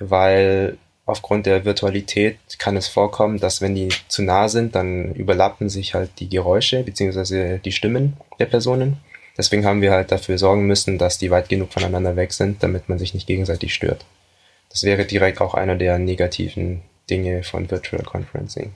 weil 0.00 0.76
aufgrund 1.04 1.46
der 1.46 1.64
Virtualität 1.64 2.38
kann 2.58 2.76
es 2.76 2.88
vorkommen, 2.88 3.38
dass 3.38 3.60
wenn 3.60 3.76
die 3.76 3.90
zu 4.08 4.22
nah 4.22 4.48
sind, 4.48 4.74
dann 4.74 5.14
überlappen 5.14 5.68
sich 5.68 5.94
halt 5.94 6.10
die 6.18 6.28
Geräusche 6.28 6.82
bzw. 6.82 7.58
die 7.58 7.72
Stimmen 7.72 8.16
der 8.40 8.46
Personen. 8.46 8.96
Deswegen 9.38 9.64
haben 9.64 9.82
wir 9.82 9.92
halt 9.92 10.10
dafür 10.10 10.38
sorgen 10.38 10.66
müssen, 10.66 10.98
dass 10.98 11.18
die 11.18 11.30
weit 11.30 11.48
genug 11.48 11.72
voneinander 11.72 12.16
weg 12.16 12.32
sind, 12.32 12.62
damit 12.62 12.88
man 12.88 12.98
sich 12.98 13.14
nicht 13.14 13.26
gegenseitig 13.26 13.72
stört. 13.72 14.04
Das 14.70 14.82
wäre 14.82 15.04
direkt 15.04 15.40
auch 15.40 15.54
einer 15.54 15.76
der 15.76 15.98
negativen 15.98 16.82
Dinge 17.08 17.44
von 17.44 17.70
Virtual 17.70 18.02
Conferencing. 18.02 18.72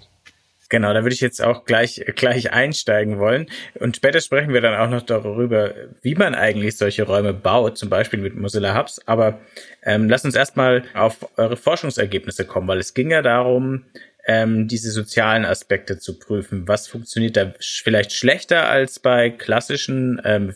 Genau, 0.70 0.94
da 0.94 1.02
würde 1.02 1.14
ich 1.14 1.20
jetzt 1.20 1.43
auch 1.43 1.64
gleich, 1.64 2.05
gleich 2.14 2.52
einsteigen 2.52 3.19
wollen. 3.19 3.46
Und 3.75 3.97
später 3.97 4.21
sprechen 4.21 4.54
wir 4.54 4.61
dann 4.61 4.76
auch 4.80 4.88
noch 4.88 5.02
darüber, 5.02 5.75
wie 6.00 6.14
man 6.14 6.37
eigentlich 6.37 6.76
solche 6.76 7.02
Räume 7.02 7.35
baut, 7.35 7.76
zum 7.76 7.90
Beispiel 7.90 8.21
mit 8.21 8.37
Mozilla 8.37 8.78
Hubs. 8.78 9.00
Aber 9.06 9.40
ähm, 9.83 10.09
lass 10.09 10.25
uns 10.25 10.37
erstmal 10.37 10.85
auf 10.94 11.28
eure 11.37 11.56
Forschungsergebnisse 11.56 12.44
kommen, 12.44 12.68
weil 12.68 12.78
es 12.78 12.94
ging 12.94 13.11
ja 13.11 13.21
darum, 13.21 13.87
ähm, 14.26 14.68
diese 14.68 14.92
sozialen 14.92 15.44
Aspekte 15.44 15.99
zu 15.99 16.21
prüfen. 16.21 16.68
Was 16.68 16.87
funktioniert 16.87 17.37
da 17.37 17.52
vielleicht 17.59 18.12
schlechter 18.12 18.68
als 18.68 19.00
bei 19.00 19.30
klassischen 19.30 20.23
ähm, 20.25 20.54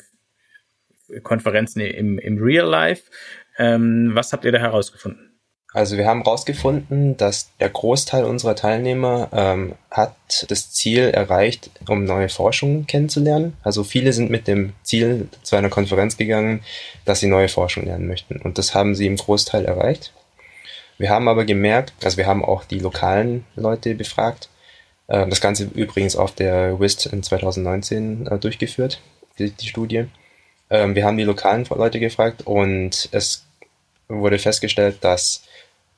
Konferenzen 1.24 1.80
im, 1.80 2.20
im 2.20 2.38
Real 2.40 2.68
Life? 2.68 3.10
Ähm, 3.58 4.12
was 4.14 4.32
habt 4.32 4.44
ihr 4.44 4.52
da 4.52 4.58
herausgefunden? 4.58 5.33
Also 5.74 5.96
wir 5.96 6.06
haben 6.06 6.22
herausgefunden, 6.22 7.16
dass 7.16 7.50
der 7.58 7.68
Großteil 7.68 8.24
unserer 8.24 8.54
Teilnehmer 8.54 9.28
ähm, 9.32 9.74
hat 9.90 10.14
das 10.48 10.70
Ziel 10.72 11.08
erreicht, 11.08 11.68
um 11.88 12.04
neue 12.04 12.28
Forschung 12.28 12.86
kennenzulernen. 12.86 13.56
Also 13.64 13.82
viele 13.82 14.12
sind 14.12 14.30
mit 14.30 14.46
dem 14.46 14.72
Ziel 14.84 15.28
zu 15.42 15.56
einer 15.56 15.70
Konferenz 15.70 16.16
gegangen, 16.16 16.62
dass 17.04 17.18
sie 17.18 17.26
neue 17.26 17.48
Forschung 17.48 17.86
lernen 17.86 18.06
möchten. 18.06 18.40
Und 18.40 18.56
das 18.56 18.72
haben 18.72 18.94
sie 18.94 19.08
im 19.08 19.16
Großteil 19.16 19.64
erreicht. 19.64 20.12
Wir 20.96 21.10
haben 21.10 21.26
aber 21.26 21.44
gemerkt, 21.44 21.92
also 22.04 22.18
wir 22.18 22.28
haben 22.28 22.44
auch 22.44 22.62
die 22.62 22.78
lokalen 22.78 23.44
Leute 23.56 23.96
befragt. 23.96 24.48
Äh, 25.08 25.26
das 25.26 25.40
Ganze 25.40 25.64
übrigens 25.64 26.14
auf 26.14 26.30
der 26.30 26.78
WIST 26.78 27.06
in 27.06 27.24
2019 27.24 28.28
äh, 28.28 28.38
durchgeführt, 28.38 29.00
die, 29.40 29.50
die 29.50 29.66
Studie. 29.66 30.04
Ähm, 30.70 30.94
wir 30.94 31.04
haben 31.04 31.18
die 31.18 31.24
lokalen 31.24 31.66
Leute 31.68 31.98
gefragt 31.98 32.42
und 32.46 33.08
es 33.10 33.44
wurde 34.06 34.38
festgestellt, 34.38 34.98
dass 35.00 35.42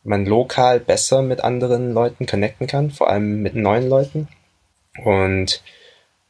man 0.06 0.26
lokal 0.26 0.80
besser 0.80 1.22
mit 1.22 1.42
anderen 1.42 1.92
Leuten 1.92 2.26
connecten 2.26 2.66
kann, 2.66 2.90
vor 2.90 3.10
allem 3.10 3.42
mit 3.42 3.54
neuen 3.54 3.88
Leuten. 3.88 4.28
Und 5.04 5.62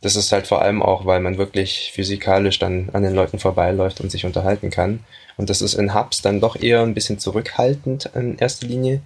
das 0.01 0.17
ist 0.17 0.33
halt 0.33 0.47
vor 0.47 0.63
allem 0.63 0.83
auch, 0.83 1.07
weil 1.07 1.21
man 1.21 1.39
wirklich 1.39 1.91
physikalisch 1.95 2.59
dann 2.59 2.91
an 2.93 3.03
den 3.03 3.15
Leuten 3.15 3.39
vorbeiläuft 3.39 4.01
und 4.01 4.11
sich 4.11 4.25
unterhalten 4.25 4.71
kann. 4.71 5.05
Und 5.37 5.51
das 5.51 5.63
ist 5.63 5.75
in 5.75 5.95
Hubs 5.95 6.23
dann 6.23 6.41
doch 6.41 6.57
eher 6.57 6.83
ein 6.83 6.95
bisschen 6.95 7.19
zurückhaltend 7.19 8.11
in 8.15 8.39
erster 8.39 8.67
Linie. 8.67 9.01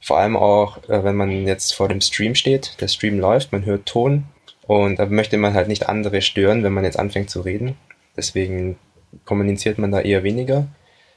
Vor 0.00 0.18
allem 0.18 0.36
auch, 0.36 0.78
äh, 0.88 1.02
wenn 1.02 1.16
man 1.16 1.46
jetzt 1.46 1.74
vor 1.74 1.88
dem 1.88 2.00
Stream 2.00 2.34
steht, 2.34 2.80
der 2.80 2.88
Stream 2.88 3.18
läuft, 3.18 3.52
man 3.52 3.64
hört 3.64 3.86
Ton 3.86 4.24
und 4.66 4.98
da 4.98 5.06
möchte 5.06 5.36
man 5.36 5.54
halt 5.54 5.68
nicht 5.68 5.88
andere 5.88 6.20
stören, 6.20 6.62
wenn 6.62 6.72
man 6.72 6.84
jetzt 6.84 6.98
anfängt 6.98 7.30
zu 7.30 7.40
reden. 7.40 7.76
Deswegen 8.16 8.76
kommuniziert 9.24 9.78
man 9.78 9.92
da 9.92 10.00
eher 10.00 10.22
weniger. 10.22 10.66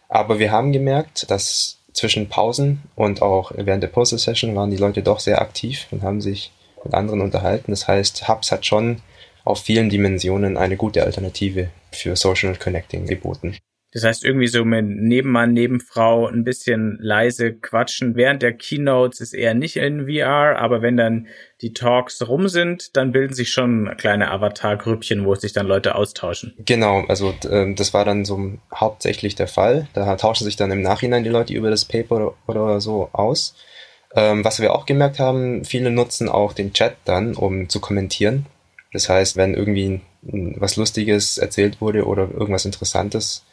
Aber 0.09 0.39
wir 0.39 0.51
haben 0.51 0.71
gemerkt, 0.71 1.29
dass 1.29 1.76
zwischen 1.97 2.29
Pausen 2.29 2.83
und 2.95 3.23
auch 3.23 3.51
während 3.55 3.81
der 3.81 3.87
Poster-Session 3.87 4.55
waren 4.55 4.69
die 4.69 4.77
Leute 4.77 5.01
doch 5.01 5.19
sehr 5.19 5.41
aktiv 5.41 5.87
und 5.89 6.03
haben 6.03 6.21
sich 6.21 6.51
mit 6.83 6.93
anderen 6.93 7.21
unterhalten. 7.21 7.71
Das 7.71 7.87
heißt, 7.87 8.27
Hubs 8.27 8.51
hat 8.51 8.67
schon 8.67 9.01
auf 9.43 9.61
vielen 9.61 9.89
Dimensionen 9.89 10.57
eine 10.57 10.77
gute 10.77 11.03
Alternative 11.03 11.69
für 11.91 12.15
Social 12.15 12.55
Connecting 12.55 13.07
geboten. 13.07 13.57
Das 13.93 14.03
heißt, 14.03 14.25
irgendwie 14.25 14.47
so 14.47 14.65
mit 14.65 14.85
Nebenmann, 14.85 15.53
Nebenfrau 15.53 16.27
ein 16.27 16.43
bisschen 16.43 16.97
leise 16.99 17.53
quatschen. 17.53 18.15
Während 18.15 18.41
der 18.41 18.53
Keynotes 18.53 19.21
ist 19.21 19.33
eher 19.33 19.53
nicht 19.53 19.77
in 19.77 20.07
VR, 20.07 20.59
aber 20.59 20.81
wenn 20.81 20.97
dann 20.97 21.27
die 21.61 21.73
Talks 21.73 22.27
rum 22.27 22.49
sind, 22.49 22.97
dann 22.97 23.13
bilden 23.13 23.33
sich 23.33 23.51
schon 23.51 23.95
kleine 23.97 24.29
Avatar-Grüppchen, 24.31 25.25
wo 25.25 25.35
sich 25.35 25.53
dann 25.53 25.67
Leute 25.67 25.95
austauschen. 25.95 26.53
Genau, 26.65 27.05
also 27.07 27.33
äh, 27.49 27.73
das 27.73 27.93
war 27.93 28.03
dann 28.03 28.25
so 28.25 28.59
hauptsächlich 28.75 29.35
der 29.35 29.47
Fall. 29.47 29.87
Da 29.93 30.15
tauschen 30.17 30.43
sich 30.43 30.57
dann 30.57 30.71
im 30.71 30.81
Nachhinein 30.81 31.23
die 31.23 31.29
Leute 31.29 31.53
über 31.53 31.69
das 31.69 31.85
Paper 31.85 32.35
oder, 32.47 32.65
oder 32.65 32.81
so 32.81 33.09
aus. 33.13 33.55
Ähm, 34.13 34.43
was 34.43 34.59
wir 34.59 34.75
auch 34.75 34.85
gemerkt 34.85 35.19
haben, 35.19 35.63
viele 35.63 35.91
nutzen 35.91 36.27
auch 36.27 36.53
den 36.53 36.73
Chat 36.73 36.97
dann, 37.05 37.35
um 37.35 37.69
zu 37.69 37.79
kommentieren. 37.79 38.45
Das 38.91 39.09
heißt, 39.09 39.37
wenn 39.37 39.53
irgendwie 39.53 40.01
was 40.21 40.75
Lustiges 40.75 41.37
erzählt 41.37 41.81
wurde 41.81 42.05
oder 42.05 42.29
irgendwas 42.31 42.65
Interessantes, 42.65 43.45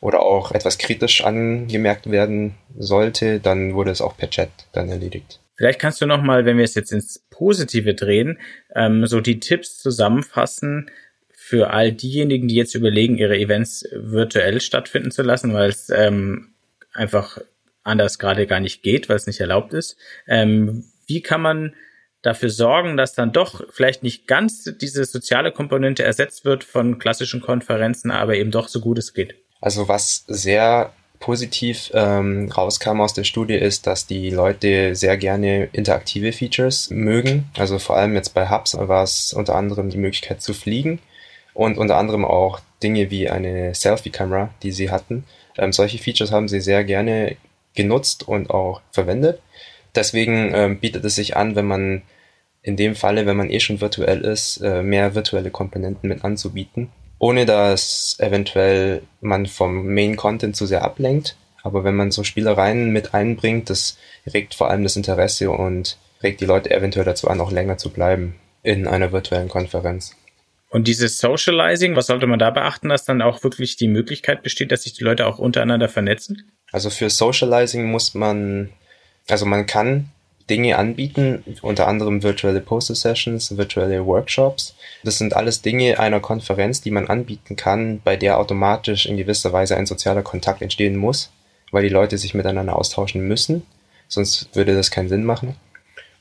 oder 0.00 0.20
auch 0.20 0.52
etwas 0.52 0.78
kritisch 0.78 1.24
angemerkt 1.24 2.10
werden 2.10 2.54
sollte, 2.78 3.40
dann 3.40 3.74
wurde 3.74 3.90
es 3.90 4.00
auch 4.00 4.16
per 4.16 4.30
Chat 4.30 4.50
dann 4.72 4.88
erledigt. 4.88 5.40
Vielleicht 5.56 5.78
kannst 5.78 6.00
du 6.00 6.06
noch 6.06 6.22
mal, 6.22 6.46
wenn 6.46 6.56
wir 6.56 6.64
es 6.64 6.74
jetzt 6.74 6.90
ins 6.90 7.18
Positive 7.28 7.94
drehen, 7.94 8.38
ähm, 8.74 9.06
so 9.06 9.20
die 9.20 9.40
Tipps 9.40 9.78
zusammenfassen 9.78 10.90
für 11.34 11.70
all 11.70 11.92
diejenigen, 11.92 12.48
die 12.48 12.54
jetzt 12.54 12.74
überlegen, 12.74 13.18
ihre 13.18 13.36
Events 13.36 13.86
virtuell 13.92 14.60
stattfinden 14.60 15.10
zu 15.10 15.22
lassen, 15.22 15.52
weil 15.52 15.68
es 15.68 15.90
ähm, 15.90 16.54
einfach 16.92 17.38
anders 17.82 18.18
gerade 18.18 18.46
gar 18.46 18.60
nicht 18.60 18.82
geht, 18.82 19.08
weil 19.08 19.16
es 19.16 19.26
nicht 19.26 19.40
erlaubt 19.40 19.74
ist. 19.74 19.96
Ähm, 20.26 20.84
wie 21.06 21.22
kann 21.22 21.42
man 21.42 21.74
dafür 22.22 22.50
sorgen, 22.50 22.96
dass 22.96 23.14
dann 23.14 23.32
doch 23.32 23.62
vielleicht 23.70 24.02
nicht 24.02 24.26
ganz 24.26 24.64
diese 24.80 25.04
soziale 25.04 25.52
Komponente 25.52 26.04
ersetzt 26.04 26.44
wird 26.44 26.64
von 26.64 26.98
klassischen 26.98 27.40
Konferenzen, 27.40 28.10
aber 28.10 28.36
eben 28.36 28.50
doch 28.50 28.68
so 28.68 28.80
gut 28.80 28.98
es 28.98 29.12
geht? 29.12 29.34
Also 29.60 29.88
was 29.88 30.24
sehr 30.26 30.92
positiv 31.18 31.90
ähm, 31.94 32.50
rauskam 32.50 33.00
aus 33.00 33.12
der 33.12 33.24
Studie 33.24 33.54
ist, 33.54 33.86
dass 33.86 34.06
die 34.06 34.30
Leute 34.30 34.96
sehr 34.96 35.18
gerne 35.18 35.68
interaktive 35.72 36.32
Features 36.32 36.88
mögen. 36.90 37.50
Also 37.58 37.78
vor 37.78 37.96
allem 37.96 38.14
jetzt 38.14 38.32
bei 38.32 38.48
Hubs 38.48 38.76
war 38.76 39.04
es 39.04 39.34
unter 39.34 39.54
anderem 39.54 39.90
die 39.90 39.98
Möglichkeit 39.98 40.40
zu 40.40 40.54
fliegen 40.54 40.98
und 41.52 41.76
unter 41.76 41.98
anderem 41.98 42.24
auch 42.24 42.60
Dinge 42.82 43.10
wie 43.10 43.28
eine 43.28 43.74
Selfie-Kamera, 43.74 44.48
die 44.62 44.72
sie 44.72 44.90
hatten. 44.90 45.24
Ähm, 45.58 45.74
solche 45.74 45.98
Features 45.98 46.32
haben 46.32 46.48
sie 46.48 46.60
sehr 46.60 46.84
gerne 46.84 47.36
genutzt 47.74 48.26
und 48.26 48.48
auch 48.48 48.80
verwendet. 48.90 49.40
Deswegen 49.94 50.52
ähm, 50.54 50.80
bietet 50.80 51.04
es 51.04 51.16
sich 51.16 51.36
an, 51.36 51.54
wenn 51.54 51.66
man 51.66 52.02
in 52.62 52.76
dem 52.76 52.94
Falle, 52.94 53.26
wenn 53.26 53.36
man 53.36 53.50
eh 53.50 53.60
schon 53.60 53.80
virtuell 53.82 54.22
ist, 54.22 54.58
äh, 54.58 54.82
mehr 54.82 55.14
virtuelle 55.14 55.50
Komponenten 55.50 56.08
mit 56.08 56.24
anzubieten 56.24 56.90
ohne 57.20 57.46
dass 57.46 58.16
eventuell 58.18 59.02
man 59.20 59.46
vom 59.46 59.94
Main 59.94 60.16
Content 60.16 60.56
zu 60.56 60.66
sehr 60.66 60.82
ablenkt. 60.82 61.36
Aber 61.62 61.84
wenn 61.84 61.94
man 61.94 62.10
so 62.10 62.24
Spielereien 62.24 62.90
mit 62.90 63.12
einbringt, 63.12 63.68
das 63.68 63.98
regt 64.32 64.54
vor 64.54 64.70
allem 64.70 64.82
das 64.82 64.96
Interesse 64.96 65.50
und 65.50 65.98
regt 66.22 66.40
die 66.40 66.46
Leute 66.46 66.70
eventuell 66.70 67.04
dazu 67.04 67.28
an, 67.28 67.40
auch 67.40 67.52
länger 67.52 67.76
zu 67.76 67.90
bleiben 67.90 68.36
in 68.62 68.88
einer 68.88 69.12
virtuellen 69.12 69.48
Konferenz. 69.48 70.16
Und 70.70 70.88
dieses 70.88 71.18
Socializing, 71.18 71.94
was 71.94 72.06
sollte 72.06 72.26
man 72.26 72.38
da 72.38 72.50
beachten, 72.50 72.88
dass 72.88 73.04
dann 73.04 73.20
auch 73.20 73.42
wirklich 73.44 73.76
die 73.76 73.88
Möglichkeit 73.88 74.42
besteht, 74.42 74.72
dass 74.72 74.84
sich 74.84 74.94
die 74.94 75.04
Leute 75.04 75.26
auch 75.26 75.38
untereinander 75.38 75.88
vernetzen? 75.88 76.50
Also 76.72 76.88
für 76.88 77.10
Socializing 77.10 77.90
muss 77.90 78.14
man, 78.14 78.70
also 79.28 79.44
man 79.44 79.66
kann 79.66 80.10
Dinge 80.50 80.76
anbieten, 80.76 81.44
unter 81.62 81.86
anderem 81.86 82.22
virtuelle 82.22 82.60
Poster 82.60 82.96
Sessions, 82.96 83.56
virtuelle 83.56 84.04
Workshops. 84.04 84.74
Das 85.04 85.18
sind 85.18 85.34
alles 85.34 85.62
Dinge 85.62 85.98
einer 85.98 86.20
Konferenz, 86.20 86.80
die 86.80 86.90
man 86.90 87.06
anbieten 87.06 87.54
kann, 87.56 88.00
bei 88.02 88.16
der 88.16 88.38
automatisch 88.38 89.06
in 89.06 89.16
gewisser 89.16 89.52
Weise 89.52 89.76
ein 89.76 89.86
sozialer 89.86 90.22
Kontakt 90.22 90.60
entstehen 90.60 90.96
muss, 90.96 91.30
weil 91.70 91.84
die 91.84 91.88
Leute 91.88 92.18
sich 92.18 92.34
miteinander 92.34 92.76
austauschen 92.76 93.26
müssen. 93.26 93.62
Sonst 94.08 94.54
würde 94.54 94.74
das 94.74 94.90
keinen 94.90 95.08
Sinn 95.08 95.24
machen. 95.24 95.54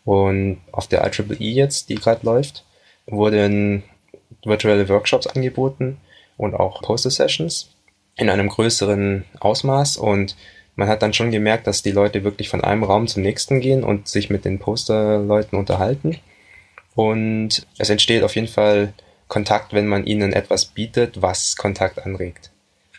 Und 0.06 0.62
auf 0.72 0.88
der 0.88 1.04
IEEE 1.04 1.54
jetzt, 1.54 1.90
die 1.90 1.96
gerade 1.96 2.26
läuft, 2.26 2.64
wurden 3.08 3.84
virtuelle 4.44 4.88
Workshops 4.88 5.28
angeboten 5.28 5.98
und 6.38 6.54
auch 6.54 6.82
Poster 6.84 7.10
Sessions 7.10 7.70
in 8.16 8.30
einem 8.30 8.50
größeren 8.50 9.26
Ausmaß 9.40 9.98
und 9.98 10.36
man 10.80 10.88
hat 10.88 11.02
dann 11.02 11.14
schon 11.14 11.30
gemerkt, 11.30 11.68
dass 11.68 11.84
die 11.84 11.92
Leute 11.92 12.24
wirklich 12.24 12.48
von 12.48 12.64
einem 12.64 12.86
Raum 12.86 13.08
zum 13.08 13.22
nächsten 13.22 13.60
gehen 13.60 13.84
und 13.84 14.08
sich 14.08 14.30
mit 14.30 14.46
den 14.46 14.60
Posterleuten 14.60 15.60
unterhalten. 15.60 16.18
Und 16.96 17.68
es 17.78 17.90
entsteht 17.90 18.24
auf 18.24 18.36
jeden 18.36 18.48
Fall 18.48 18.94
Kontakt, 19.28 19.74
wenn 19.74 19.88
man 19.88 20.06
ihnen 20.06 20.32
etwas 20.32 20.64
bietet, 20.66 21.22
was 21.22 21.58
Kontakt 21.58 22.04
anregt. 22.06 22.52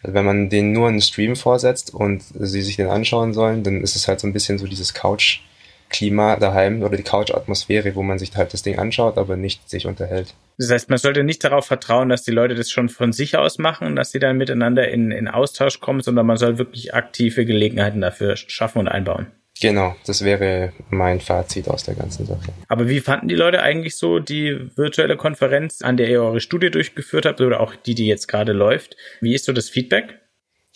Also 0.03 0.15
wenn 0.15 0.27
man 0.27 0.51
denen 0.51 0.73
nur 0.73 0.89
einen 0.89 1.01
Stream 1.01 1.37
vorsetzt 1.37 1.95
und 1.95 2.23
sie 2.23 2.61
sich 2.61 2.77
den 2.77 2.89
anschauen 2.89 3.33
sollen, 3.33 3.63
dann 3.65 3.81
ist 3.81 3.97
es 3.97 4.07
halt 4.07 4.21
so 4.21 4.27
ein 4.27 4.35
bisschen 4.35 4.59
so 4.59 4.67
dieses 4.67 4.93
Couch 4.93 5.41
Klima 5.89 6.37
daheim 6.37 6.83
oder 6.83 6.99
die 6.99 7.03
Couch-Atmosphäre, 7.03 7.95
wo 7.95 8.03
man 8.03 8.19
sich 8.19 8.37
halt 8.37 8.53
das 8.53 8.63
Ding 8.63 8.79
anschaut, 8.79 9.17
aber 9.17 9.39
nicht 9.39 9.69
sich 9.71 9.87
unterhält. 9.87 10.35
Das 10.61 10.71
heißt, 10.71 10.91
man 10.91 10.99
sollte 10.99 11.25
nicht 11.25 11.43
darauf 11.43 11.65
vertrauen, 11.65 12.11
dass 12.11 12.23
die 12.23 12.33
Leute 12.33 12.55
das 12.55 12.71
schon 12.71 12.91
von 12.91 13.15
sich 13.15 13.39
aus 13.39 13.57
machen, 13.57 13.97
dass 13.97 14.11
sie 14.11 14.19
dann 14.19 14.37
miteinander 14.37 14.89
in, 14.89 15.11
in 15.11 15.27
Austausch 15.27 15.81
kommen, 15.81 16.03
sondern 16.03 16.27
man 16.27 16.37
soll 16.37 16.59
wirklich 16.59 16.93
aktive 16.93 17.47
Gelegenheiten 17.47 18.03
dafür 18.03 18.37
schaffen 18.37 18.81
und 18.81 18.89
einbauen. 18.89 19.29
Genau, 19.63 19.97
das 20.05 20.23
wäre 20.23 20.75
mein 20.91 21.23
Fazit 21.23 21.67
aus 21.67 21.85
der 21.85 21.95
ganzen 21.95 22.27
Sache. 22.27 22.53
Aber 22.69 22.91
wie 22.91 23.01
fanden 23.01 23.29
die 23.29 23.37
Leute 23.37 23.63
eigentlich 23.63 23.97
so 23.97 24.19
die 24.19 24.69
virtuelle 24.77 25.17
Konferenz, 25.17 25.81
an 25.81 25.97
der 25.97 26.11
ihr 26.11 26.23
eure 26.23 26.41
Studie 26.41 26.71
durchgeführt 26.71 27.25
habt 27.25 27.41
oder 27.41 27.61
auch 27.61 27.75
die, 27.75 27.95
die 27.95 28.07
jetzt 28.07 28.29
gerade 28.29 28.53
läuft? 28.53 28.97
Wie 29.23 29.35
ist 29.35 29.47
so 29.47 29.55
das 29.55 29.71
Feedback? 29.71 30.19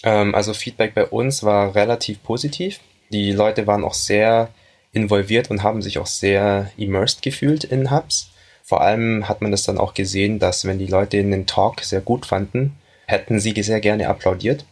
Ähm, 0.02 0.34
also 0.34 0.54
Feedback 0.54 0.94
bei 0.94 1.04
uns 1.04 1.42
war 1.42 1.74
relativ 1.74 2.22
positiv. 2.22 2.80
Die 3.10 3.32
Leute 3.32 3.66
waren 3.66 3.84
auch 3.84 3.94
sehr 3.94 4.48
involviert 4.92 5.50
und 5.50 5.62
haben 5.62 5.82
sich 5.82 5.98
auch 5.98 6.06
sehr 6.06 6.70
immersed 6.78 7.20
gefühlt 7.20 7.64
in 7.64 7.90
Hubs. 7.90 8.30
Vor 8.66 8.80
allem 8.80 9.28
hat 9.28 9.42
man 9.42 9.50
das 9.50 9.64
dann 9.64 9.76
auch 9.76 9.92
gesehen, 9.92 10.38
dass 10.38 10.64
wenn 10.64 10.78
die 10.78 10.86
Leute 10.86 11.18
den 11.18 11.46
Talk 11.46 11.82
sehr 11.82 12.00
gut 12.00 12.24
fanden, 12.24 12.74
hätten 13.04 13.38
sie 13.38 13.52
sehr 13.62 13.80
gerne 13.80 14.08
applaudiert. 14.08 14.64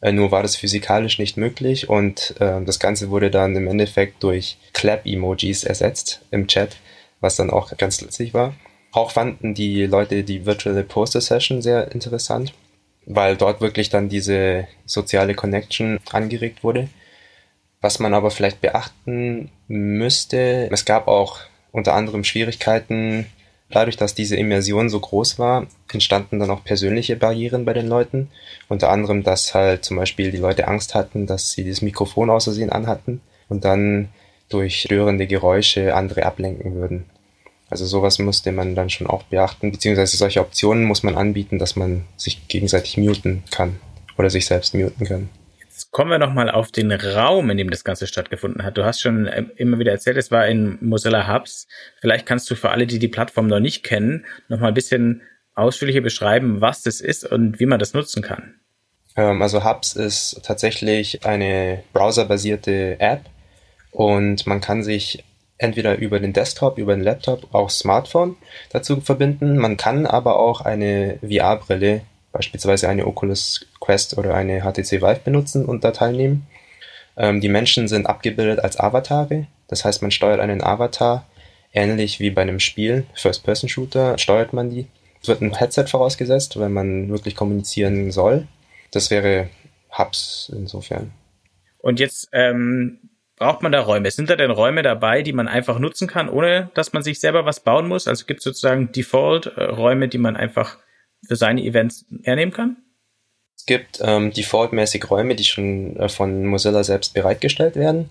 Äh, 0.00 0.12
nur 0.12 0.30
war 0.30 0.42
das 0.42 0.54
physikalisch 0.54 1.18
nicht 1.18 1.36
möglich 1.36 1.88
und 1.88 2.36
äh, 2.38 2.62
das 2.64 2.78
Ganze 2.78 3.10
wurde 3.10 3.32
dann 3.32 3.56
im 3.56 3.66
Endeffekt 3.66 4.22
durch 4.22 4.58
Clap-Emojis 4.74 5.64
ersetzt 5.64 6.22
im 6.30 6.46
Chat, 6.46 6.76
was 7.20 7.34
dann 7.34 7.50
auch 7.50 7.76
ganz 7.76 8.00
lustig 8.00 8.32
war. 8.32 8.54
Auch 8.92 9.10
fanden 9.10 9.54
die 9.54 9.86
Leute 9.86 10.22
die 10.22 10.46
virtuelle 10.46 10.84
Poster 10.84 11.20
Session 11.20 11.62
sehr 11.62 11.90
interessant, 11.90 12.54
weil 13.06 13.36
dort 13.36 13.60
wirklich 13.60 13.90
dann 13.90 14.08
diese 14.08 14.68
soziale 14.84 15.34
Connection 15.34 15.98
angeregt 16.12 16.62
wurde. 16.62 16.88
Was 17.80 17.98
man 17.98 18.14
aber 18.14 18.30
vielleicht 18.30 18.60
beachten 18.60 19.50
müsste, 19.66 20.68
es 20.70 20.84
gab 20.84 21.08
auch 21.08 21.40
unter 21.76 21.94
anderem 21.94 22.24
Schwierigkeiten, 22.24 23.26
dadurch, 23.70 23.98
dass 23.98 24.14
diese 24.14 24.34
Immersion 24.36 24.88
so 24.88 24.98
groß 24.98 25.38
war, 25.38 25.66
entstanden 25.92 26.38
dann 26.38 26.50
auch 26.50 26.64
persönliche 26.64 27.16
Barrieren 27.16 27.66
bei 27.66 27.74
den 27.74 27.86
Leuten. 27.86 28.30
Unter 28.68 28.88
anderem, 28.90 29.22
dass 29.22 29.54
halt 29.54 29.84
zum 29.84 29.98
Beispiel 29.98 30.30
die 30.30 30.38
Leute 30.38 30.68
Angst 30.68 30.94
hatten, 30.94 31.26
dass 31.26 31.52
sie 31.52 31.68
das 31.68 31.82
Mikrofon 31.82 32.30
aus 32.30 32.44
Versehen 32.44 32.70
anhatten 32.70 33.20
und 33.50 33.64
dann 33.66 34.08
durch 34.48 34.80
störende 34.80 35.26
Geräusche 35.26 35.94
andere 35.94 36.24
ablenken 36.24 36.74
würden. 36.74 37.04
Also 37.68 37.84
sowas 37.84 38.18
musste 38.18 38.52
man 38.52 38.74
dann 38.74 38.88
schon 38.88 39.08
auch 39.08 39.24
beachten, 39.24 39.70
beziehungsweise 39.70 40.16
solche 40.16 40.40
Optionen 40.40 40.84
muss 40.84 41.02
man 41.02 41.16
anbieten, 41.16 41.58
dass 41.58 41.76
man 41.76 42.04
sich 42.16 42.48
gegenseitig 42.48 42.96
muten 42.96 43.42
kann 43.50 43.80
oder 44.16 44.30
sich 44.30 44.46
selbst 44.46 44.72
muten 44.74 45.04
kann. 45.04 45.28
Kommen 45.90 46.10
wir 46.10 46.18
nochmal 46.18 46.50
auf 46.50 46.70
den 46.70 46.92
Raum, 46.92 47.50
in 47.50 47.58
dem 47.58 47.70
das 47.70 47.84
Ganze 47.84 48.06
stattgefunden 48.06 48.62
hat. 48.62 48.76
Du 48.76 48.84
hast 48.84 49.00
schon 49.00 49.28
ähm, 49.32 49.50
immer 49.56 49.78
wieder 49.78 49.92
erzählt, 49.92 50.16
es 50.16 50.30
war 50.30 50.46
in 50.46 50.78
Mozilla 50.80 51.32
Hubs. 51.32 51.66
Vielleicht 52.00 52.26
kannst 52.26 52.50
du 52.50 52.54
für 52.54 52.70
alle, 52.70 52.86
die 52.86 52.98
die 52.98 53.08
Plattform 53.08 53.46
noch 53.46 53.60
nicht 53.60 53.82
kennen, 53.82 54.24
nochmal 54.48 54.68
ein 54.68 54.74
bisschen 54.74 55.22
ausführlicher 55.54 56.00
beschreiben, 56.00 56.60
was 56.60 56.82
das 56.82 57.00
ist 57.00 57.24
und 57.24 57.60
wie 57.60 57.66
man 57.66 57.78
das 57.78 57.94
nutzen 57.94 58.22
kann. 58.22 58.54
Ähm, 59.16 59.42
also 59.42 59.64
Hubs 59.64 59.94
ist 59.94 60.40
tatsächlich 60.44 61.24
eine 61.24 61.82
browserbasierte 61.92 63.00
App 63.00 63.22
und 63.90 64.46
man 64.46 64.60
kann 64.60 64.82
sich 64.82 65.24
entweder 65.58 65.96
über 65.96 66.20
den 66.20 66.32
Desktop, 66.32 66.78
über 66.78 66.94
den 66.94 67.02
Laptop, 67.02 67.54
auch 67.54 67.70
Smartphone 67.70 68.36
dazu 68.70 69.00
verbinden. 69.00 69.56
Man 69.56 69.76
kann 69.76 70.06
aber 70.06 70.38
auch 70.38 70.60
eine 70.60 71.18
VR-Brille 71.22 72.02
beispielsweise 72.36 72.88
eine 72.88 73.06
Oculus 73.06 73.66
Quest 73.80 74.18
oder 74.18 74.34
eine 74.34 74.60
HTC 74.60 75.00
Vive 75.00 75.20
benutzen 75.24 75.64
und 75.64 75.84
da 75.84 75.90
teilnehmen. 75.90 76.46
Ähm, 77.16 77.40
die 77.40 77.48
Menschen 77.48 77.88
sind 77.88 78.06
abgebildet 78.06 78.60
als 78.60 78.78
Avatare, 78.78 79.46
das 79.68 79.84
heißt, 79.84 80.02
man 80.02 80.10
steuert 80.10 80.40
einen 80.40 80.62
Avatar, 80.62 81.26
ähnlich 81.72 82.20
wie 82.20 82.30
bei 82.30 82.42
einem 82.42 82.60
Spiel, 82.60 83.06
First-Person-Shooter, 83.14 84.18
steuert 84.18 84.52
man 84.52 84.70
die. 84.70 84.86
Es 85.22 85.28
wird 85.28 85.40
ein 85.40 85.56
Headset 85.56 85.86
vorausgesetzt, 85.86 86.58
wenn 86.60 86.72
man 86.72 87.08
wirklich 87.08 87.34
kommunizieren 87.34 88.10
soll. 88.12 88.46
Das 88.92 89.10
wäre 89.10 89.48
Hubs 89.96 90.52
insofern. 90.54 91.12
Und 91.78 92.00
jetzt 92.00 92.28
ähm, 92.32 92.98
braucht 93.36 93.62
man 93.62 93.72
da 93.72 93.80
Räume? 93.80 94.10
Sind 94.10 94.30
da 94.30 94.36
denn 94.36 94.50
Räume 94.50 94.82
dabei, 94.82 95.22
die 95.22 95.32
man 95.32 95.48
einfach 95.48 95.78
nutzen 95.78 96.06
kann, 96.08 96.28
ohne 96.28 96.70
dass 96.74 96.92
man 96.92 97.02
sich 97.02 97.20
selber 97.20 97.44
was 97.44 97.60
bauen 97.60 97.88
muss? 97.88 98.08
Also 98.08 98.26
gibt 98.26 98.40
es 98.40 98.44
sozusagen 98.44 98.92
Default-Räume, 98.92 100.08
die 100.08 100.18
man 100.18 100.36
einfach 100.36 100.78
für 101.26 101.36
seine 101.36 101.62
Events 101.62 102.04
hernehmen 102.22 102.52
kann? 102.54 102.76
Es 103.56 103.64
gibt 103.64 104.00
ähm, 104.02 104.32
defaultmäßig 104.32 105.10
Räume, 105.10 105.34
die 105.34 105.44
schon 105.44 105.96
äh, 105.96 106.08
von 106.08 106.46
Mozilla 106.46 106.84
selbst 106.84 107.14
bereitgestellt 107.14 107.76
werden. 107.76 108.10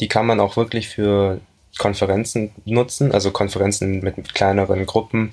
Die 0.00 0.08
kann 0.08 0.26
man 0.26 0.40
auch 0.40 0.56
wirklich 0.56 0.88
für 0.88 1.40
Konferenzen 1.78 2.52
nutzen, 2.64 3.12
also 3.12 3.30
Konferenzen 3.30 4.00
mit 4.00 4.34
kleineren 4.34 4.86
Gruppen, 4.86 5.30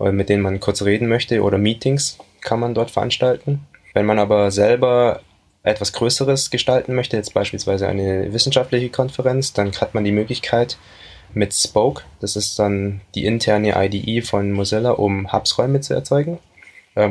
äh, 0.00 0.12
mit 0.12 0.28
denen 0.28 0.42
man 0.42 0.60
kurz 0.60 0.82
reden 0.82 1.08
möchte 1.08 1.42
oder 1.42 1.58
Meetings 1.58 2.18
kann 2.40 2.60
man 2.60 2.74
dort 2.74 2.90
veranstalten. 2.90 3.66
Wenn 3.94 4.06
man 4.06 4.18
aber 4.18 4.50
selber 4.50 5.22
etwas 5.62 5.92
Größeres 5.92 6.50
gestalten 6.50 6.94
möchte, 6.94 7.16
jetzt 7.16 7.34
beispielsweise 7.34 7.88
eine 7.88 8.32
wissenschaftliche 8.32 8.90
Konferenz, 8.90 9.52
dann 9.52 9.72
hat 9.80 9.94
man 9.94 10.04
die 10.04 10.12
Möglichkeit 10.12 10.78
mit 11.34 11.52
Spoke, 11.52 12.04
das 12.20 12.36
ist 12.36 12.58
dann 12.58 13.00
die 13.14 13.24
interne 13.24 13.74
IDE 13.76 14.22
von 14.22 14.52
Mozilla, 14.52 14.92
um 14.92 15.32
Hubs-Räume 15.32 15.80
zu 15.80 15.92
erzeugen, 15.92 16.38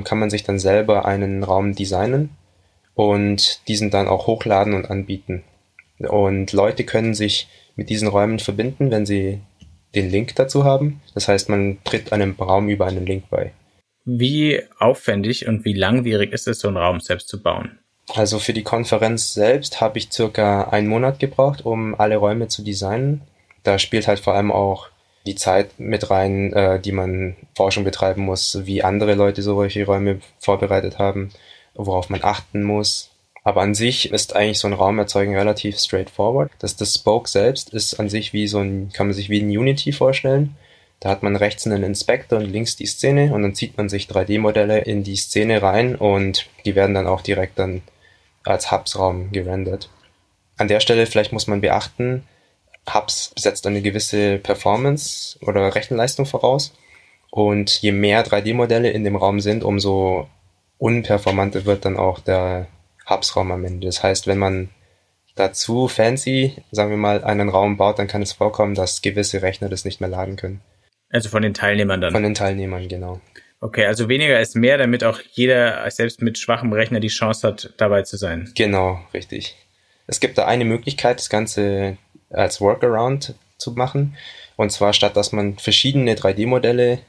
kann 0.03 0.19
man 0.19 0.29
sich 0.29 0.43
dann 0.43 0.59
selber 0.59 1.05
einen 1.05 1.43
Raum 1.43 1.75
designen 1.75 2.31
und 2.95 3.67
diesen 3.67 3.91
dann 3.91 4.07
auch 4.07 4.27
hochladen 4.27 4.73
und 4.73 4.89
anbieten. 4.89 5.43
Und 5.99 6.51
Leute 6.51 6.83
können 6.83 7.13
sich 7.13 7.47
mit 7.75 7.89
diesen 7.89 8.07
Räumen 8.07 8.39
verbinden, 8.39 8.91
wenn 8.91 9.05
sie 9.05 9.41
den 9.93 10.09
Link 10.09 10.35
dazu 10.35 10.63
haben. 10.63 11.01
Das 11.13 11.27
heißt, 11.27 11.49
man 11.49 11.77
tritt 11.83 12.11
einem 12.11 12.33
Raum 12.33 12.69
über 12.69 12.85
einen 12.85 13.05
Link 13.05 13.25
bei. 13.29 13.53
Wie 14.03 14.61
aufwendig 14.77 15.47
und 15.47 15.65
wie 15.65 15.73
langwierig 15.73 16.31
ist 16.31 16.47
es, 16.47 16.59
so 16.59 16.67
einen 16.67 16.77
Raum 16.77 16.99
selbst 16.99 17.27
zu 17.27 17.41
bauen? 17.41 17.79
Also 18.13 18.37
für 18.39 18.53
die 18.53 18.63
Konferenz 18.63 19.33
selbst 19.33 19.81
habe 19.81 19.97
ich 19.97 20.11
circa 20.11 20.69
einen 20.69 20.87
Monat 20.87 21.19
gebraucht, 21.19 21.65
um 21.65 21.95
alle 21.95 22.17
Räume 22.17 22.47
zu 22.47 22.63
designen. 22.63 23.21
Da 23.63 23.79
spielt 23.79 24.07
halt 24.07 24.19
vor 24.19 24.35
allem 24.35 24.51
auch 24.51 24.89
die 25.25 25.35
Zeit 25.35 25.79
mit 25.79 26.09
rein, 26.09 26.53
äh, 26.53 26.79
die 26.79 26.91
man 26.91 27.35
Forschung 27.55 27.83
betreiben 27.83 28.23
muss, 28.23 28.59
wie 28.65 28.83
andere 28.83 29.15
Leute 29.15 29.41
solche 29.41 29.85
Räume 29.85 30.19
vorbereitet 30.39 30.99
haben, 30.99 31.31
worauf 31.73 32.09
man 32.09 32.23
achten 32.23 32.63
muss. 32.63 33.11
Aber 33.43 33.61
an 33.61 33.75
sich 33.75 34.11
ist 34.11 34.35
eigentlich 34.35 34.59
so 34.59 34.67
ein 34.67 34.73
Raum 34.73 34.97
erzeugen 34.97 35.35
relativ 35.35 35.77
straightforward. 35.77 36.51
Das, 36.59 36.75
das 36.75 36.95
Spoke 36.95 37.29
selbst 37.29 37.73
ist 37.73 37.99
an 37.99 38.09
sich 38.09 38.33
wie 38.33 38.47
so 38.47 38.59
ein, 38.59 38.91
kann 38.91 39.07
man 39.07 39.13
sich 39.13 39.29
wie 39.29 39.39
ein 39.41 39.55
Unity 39.55 39.91
vorstellen. 39.91 40.55
Da 40.99 41.09
hat 41.09 41.21
man 41.21 41.35
rechts 41.35 41.67
einen 41.67 41.83
Inspektor 41.83 42.39
und 42.39 42.51
links 42.51 42.75
die 42.75 42.87
Szene 42.87 43.33
und 43.33 43.43
dann 43.43 43.53
zieht 43.53 43.77
man 43.77 43.89
sich 43.89 44.07
3D-Modelle 44.07 44.79
in 44.79 45.03
die 45.03 45.15
Szene 45.15 45.61
rein 45.61 45.95
und 45.95 46.47
die 46.65 46.75
werden 46.75 46.95
dann 46.95 47.07
auch 47.07 47.21
direkt 47.21 47.59
dann 47.59 47.81
als 48.43 48.71
Hubs-Raum 48.71 49.31
gerendert. 49.31 49.89
An 50.57 50.67
der 50.67 50.79
Stelle 50.79 51.05
vielleicht 51.05 51.33
muss 51.33 51.47
man 51.47 51.61
beachten, 51.61 52.23
Hubs 52.93 53.31
setzt 53.37 53.65
eine 53.67 53.81
gewisse 53.81 54.37
Performance 54.37 55.37
oder 55.41 55.73
Rechenleistung 55.73 56.25
voraus. 56.25 56.73
Und 57.31 57.81
je 57.81 57.91
mehr 57.91 58.25
3D-Modelle 58.25 58.89
in 58.91 59.03
dem 59.03 59.15
Raum 59.15 59.39
sind, 59.39 59.63
umso 59.63 60.29
unperformanter 60.77 61.65
wird 61.65 61.85
dann 61.85 61.97
auch 61.97 62.19
der 62.19 62.67
Hubs-Raum 63.09 63.51
am 63.51 63.65
Ende. 63.65 63.87
Das 63.87 64.03
heißt, 64.03 64.27
wenn 64.27 64.37
man 64.37 64.69
dazu 65.35 65.87
fancy, 65.87 66.53
sagen 66.71 66.91
wir 66.91 66.97
mal, 66.97 67.23
einen 67.23 67.49
Raum 67.49 67.77
baut, 67.77 67.99
dann 67.99 68.07
kann 68.07 68.21
es 68.21 68.33
vorkommen, 68.33 68.73
dass 68.75 69.01
gewisse 69.01 69.41
Rechner 69.41 69.69
das 69.69 69.85
nicht 69.85 69.99
mehr 69.99 70.09
laden 70.09 70.37
können. 70.37 70.61
Also 71.09 71.29
von 71.29 71.41
den 71.41 71.53
Teilnehmern 71.53 72.01
dann? 72.01 72.13
Von 72.13 72.23
den 72.23 72.33
Teilnehmern, 72.33 72.87
genau. 72.87 73.21
Okay, 73.61 73.85
also 73.85 74.09
weniger 74.09 74.39
ist 74.39 74.55
mehr, 74.55 74.77
damit 74.77 75.03
auch 75.03 75.19
jeder, 75.31 75.89
selbst 75.89 76.21
mit 76.21 76.37
schwachem 76.37 76.73
Rechner, 76.73 76.99
die 76.99 77.07
Chance 77.07 77.47
hat, 77.47 77.73
dabei 77.77 78.03
zu 78.03 78.17
sein. 78.17 78.51
Genau, 78.55 78.99
richtig. 79.13 79.55
Es 80.07 80.19
gibt 80.19 80.37
da 80.37 80.45
eine 80.45 80.65
Möglichkeit, 80.65 81.19
das 81.19 81.29
Ganze 81.29 81.97
als 82.35 82.61
Workaround 82.61 83.35
zu 83.57 83.71
machen. 83.71 84.15
Und 84.55 84.71
zwar 84.71 84.93
statt 84.93 85.15
dass 85.15 85.31
man 85.31 85.57
verschiedene 85.57 86.13
3D-Modelle 86.13 86.99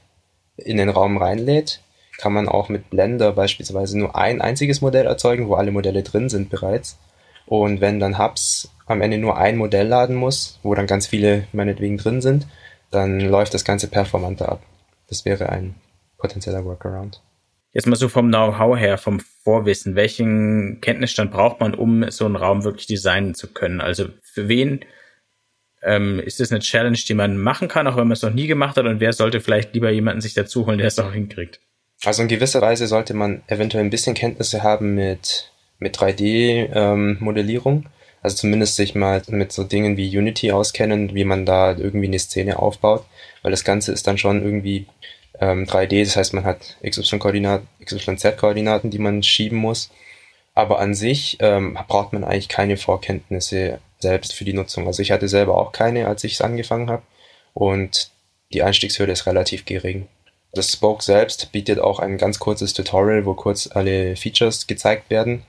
in 0.57 0.79
den 0.79 0.89
Raum 0.89 1.17
reinlädt, 1.17 1.81
kann 2.19 2.33
man 2.33 2.49
auch 2.49 2.69
mit 2.69 2.89
Blender 2.91 3.33
beispielsweise 3.33 3.99
nur 3.99 4.17
ein 4.17 4.41
einziges 4.41 4.81
Modell 4.81 5.07
erzeugen, 5.07 5.49
wo 5.49 5.55
alle 5.55 5.71
Modelle 5.71 6.03
drin 6.03 6.29
sind 6.29 6.49
bereits. 6.49 6.99
Und 7.47 7.81
wenn 7.81 8.01
dann 8.01 8.19
Hubs 8.19 8.71
am 8.87 9.03
Ende 9.03 9.19
nur 9.19 9.37
ein 9.37 9.57
Modell 9.57 9.87
laden 9.87 10.17
muss, 10.17 10.59
wo 10.63 10.75
dann 10.75 10.87
ganz 10.87 11.07
viele 11.07 11.47
meinetwegen 11.53 11.99
drin 11.99 12.21
sind, 12.21 12.47
dann 12.91 13.21
läuft 13.21 13.55
das 13.55 13.65
Ganze 13.65 13.89
performanter 13.89 14.51
ab. 14.51 14.63
Das 15.09 15.25
wäre 15.25 15.51
ein 15.51 15.75
potenzieller 16.19 16.65
Workaround. 16.65 17.21
Jetzt 17.73 17.87
mal 17.87 17.97
so 17.97 18.09
vom 18.09 18.29
Know-how 18.29 18.79
her, 18.79 18.97
vom 18.97 19.21
Vorwissen. 19.21 19.97
Welchen 19.97 20.81
Kenntnisstand 20.81 21.31
braucht 21.31 21.61
man, 21.61 21.75
um 21.75 22.11
so 22.11 22.25
einen 22.25 22.37
Raum 22.37 22.65
wirklich 22.65 22.87
designen 22.87 23.35
zu 23.35 23.53
können? 23.53 23.83
Also 23.83 24.07
für 24.23 24.49
wen 24.49 24.81
ähm, 25.83 26.21
ist 26.21 26.41
das 26.41 26.51
eine 26.51 26.61
Challenge, 26.61 26.97
die 26.97 27.15
man 27.15 27.39
machen 27.39 27.69
kann, 27.69 27.87
auch 27.87 27.97
wenn 27.97 28.09
man 28.09 28.13
es 28.13 28.23
noch 28.23 28.33
nie 28.33 28.47
gemacht 28.47 28.77
hat? 28.77 28.87
Und 28.87 29.01
wer 29.01 29.13
sollte 29.13 29.41
vielleicht 29.41 29.75
lieber 29.75 29.91
jemanden 29.91 30.21
sich 30.21 30.35
dazu 30.35 30.67
holen, 30.67 30.79
der 30.79 30.89
es 30.89 30.99
auch 30.99 31.13
hinkriegt? 31.13 31.61
Also 32.05 32.23
in 32.23 32.29
gewisser 32.29 32.61
Weise 32.61 32.87
sollte 32.87 33.15
man 33.15 33.43
eventuell 33.47 33.85
ein 33.85 33.91
bisschen 33.91 34.15
Kenntnisse 34.15 34.63
haben 34.63 34.95
mit, 34.95 35.51
mit 35.79 35.97
3D-Modellierung. 35.97 37.77
Ähm, 37.85 37.91
also 38.23 38.37
zumindest 38.37 38.77
sich 38.77 38.95
mal 38.95 39.23
mit 39.29 39.53
so 39.53 39.63
Dingen 39.63 39.97
wie 39.97 40.17
Unity 40.17 40.51
auskennen, 40.51 41.15
wie 41.15 41.25
man 41.25 41.47
da 41.47 41.77
irgendwie 41.77 42.09
eine 42.09 42.19
Szene 42.19 42.59
aufbaut, 42.59 43.05
weil 43.43 43.53
das 43.53 43.63
Ganze 43.63 43.93
ist 43.93 44.07
dann 44.09 44.19
schon 44.19 44.43
irgendwie 44.43 44.87
ähm, 45.41 45.65
3D, 45.65 46.05
das 46.05 46.17
heißt, 46.17 46.35
man 46.35 46.45
hat 46.45 46.77
XY-Koordinaten, 46.85 47.69
XYZ-Koordinaten, 47.85 48.91
die 48.91 48.99
man 48.99 49.23
schieben 49.23 49.59
muss. 49.59 49.91
Aber 50.55 50.81
an 50.81 50.95
sich 50.95 51.37
ähm, 51.41 51.79
braucht 51.87 52.13
man 52.13 52.25
eigentlich 52.25 52.49
keine 52.49 52.77
Vorkenntnisse 52.77 53.79
selbst 53.99 54.35
für 54.35 54.45
die 54.45 54.53
Nutzung. 54.53 54.87
Also 54.87 55.03
ich 55.03 55.11
hatte 55.11 55.29
selber 55.29 55.57
auch 55.57 55.73
keine, 55.73 56.07
als 56.07 56.25
ich 56.25 56.35
es 56.35 56.41
angefangen 56.41 56.91
habe. 56.91 57.03
Und 57.55 58.11
die 58.53 58.63
Einstiegshürde 58.63 59.13
ist 59.13 59.27
relativ 59.27 59.65
gering. 59.65 60.09
Das 60.53 60.73
Spoke 60.73 61.03
selbst 61.03 61.53
bietet 61.53 61.79
auch 61.79 61.99
ein 61.99 62.19
ganz 62.19 62.39
kurzes 62.39 62.73
Tutorial, 62.73 63.27
wo 63.27 63.35
kurz 63.35 63.69
alle 63.73 64.17
Features 64.17 64.67
gezeigt 64.67 65.11
werden, 65.11 65.43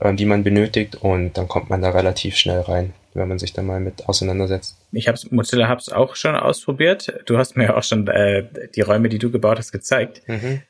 ähm, 0.00 0.16
die 0.16 0.26
man 0.26 0.44
benötigt 0.44 0.96
und 0.96 1.36
dann 1.36 1.48
kommt 1.48 1.70
man 1.70 1.82
da 1.82 1.90
relativ 1.90 2.36
schnell 2.36 2.60
rein 2.60 2.92
wenn 3.14 3.28
man 3.28 3.38
sich 3.38 3.52
da 3.52 3.62
mal 3.62 3.80
mit 3.80 4.08
auseinandersetzt. 4.08 4.76
Ich 4.92 5.08
habe 5.08 5.18
Mozilla 5.30 5.68
Hubs 5.68 5.88
auch 5.88 6.16
schon 6.16 6.34
ausprobiert. 6.34 7.12
Du 7.26 7.38
hast 7.38 7.56
mir 7.56 7.76
auch 7.76 7.82
schon 7.82 8.06
äh, 8.08 8.44
die 8.74 8.80
Räume, 8.80 9.08
die 9.08 9.18
du 9.18 9.30
gebaut 9.30 9.58
hast, 9.58 9.72
gezeigt. 9.72 10.22
Mhm. 10.26 10.62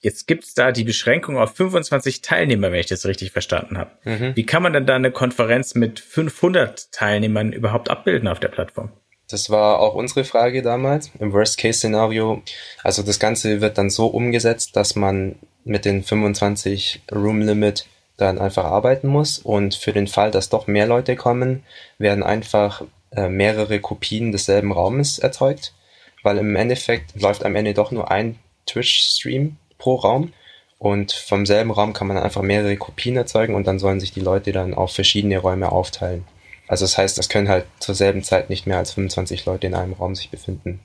Jetzt 0.00 0.26
gibt's 0.26 0.54
da 0.54 0.72
die 0.72 0.84
Beschränkung 0.84 1.36
auf 1.36 1.54
25 1.54 2.22
Teilnehmer, 2.22 2.72
wenn 2.72 2.80
ich 2.80 2.86
das 2.86 3.04
richtig 3.04 3.32
verstanden 3.32 3.76
habe. 3.76 3.90
Mhm. 4.04 4.34
Wie 4.34 4.46
kann 4.46 4.62
man 4.62 4.72
denn 4.72 4.86
da 4.86 4.96
eine 4.96 5.10
Konferenz 5.10 5.74
mit 5.74 6.00
500 6.00 6.90
Teilnehmern 6.90 7.52
überhaupt 7.52 7.90
abbilden 7.90 8.26
auf 8.26 8.40
der 8.40 8.48
Plattform? 8.48 8.90
Das 9.28 9.50
war 9.50 9.78
auch 9.78 9.94
unsere 9.94 10.24
Frage 10.24 10.62
damals. 10.62 11.10
Im 11.20 11.32
Worst-Case-Szenario, 11.32 12.42
also 12.82 13.02
das 13.02 13.20
Ganze 13.20 13.60
wird 13.60 13.78
dann 13.78 13.90
so 13.90 14.06
umgesetzt, 14.06 14.74
dass 14.74 14.96
man 14.96 15.36
mit 15.64 15.84
den 15.84 16.02
25 16.02 17.02
Room-Limit 17.12 17.86
dann 18.16 18.38
einfach 18.38 18.64
arbeiten 18.64 19.06
muss. 19.06 19.38
Und 19.38 19.74
für 19.74 19.92
den 19.92 20.08
Fall, 20.08 20.30
dass 20.30 20.48
doch 20.48 20.66
mehr 20.66 20.86
Leute 20.86 21.14
kommen, 21.14 21.62
werden 21.98 22.22
einfach 22.22 22.82
äh, 23.12 23.28
mehrere 23.28 23.80
Kopien 23.80 24.32
desselben 24.32 24.72
Raumes 24.72 25.18
erzeugt, 25.18 25.74
weil 26.22 26.38
im 26.38 26.56
Endeffekt 26.56 27.20
läuft 27.20 27.44
am 27.44 27.54
Ende 27.54 27.74
doch 27.74 27.90
nur 27.90 28.10
ein 28.10 28.38
Twitch-Stream 28.66 29.56
pro 29.80 29.96
Raum. 29.96 30.32
Und 30.78 31.12
vom 31.12 31.44
selben 31.44 31.72
Raum 31.72 31.92
kann 31.92 32.06
man 32.06 32.16
einfach 32.16 32.40
mehrere 32.42 32.76
Kopien 32.76 33.16
erzeugen 33.16 33.54
und 33.54 33.66
dann 33.66 33.78
sollen 33.78 34.00
sich 34.00 34.12
die 34.12 34.20
Leute 34.20 34.52
dann 34.52 34.72
auf 34.72 34.94
verschiedene 34.94 35.38
Räume 35.38 35.72
aufteilen. 35.72 36.24
Also 36.68 36.84
das 36.84 36.96
heißt, 36.96 37.18
es 37.18 37.28
können 37.28 37.48
halt 37.48 37.66
zur 37.80 37.94
selben 37.94 38.22
Zeit 38.22 38.48
nicht 38.48 38.66
mehr 38.66 38.78
als 38.78 38.92
25 38.92 39.44
Leute 39.44 39.66
in 39.66 39.74
einem 39.74 39.92
Raum 39.92 40.14
sich 40.14 40.30
befinden. 40.30 40.80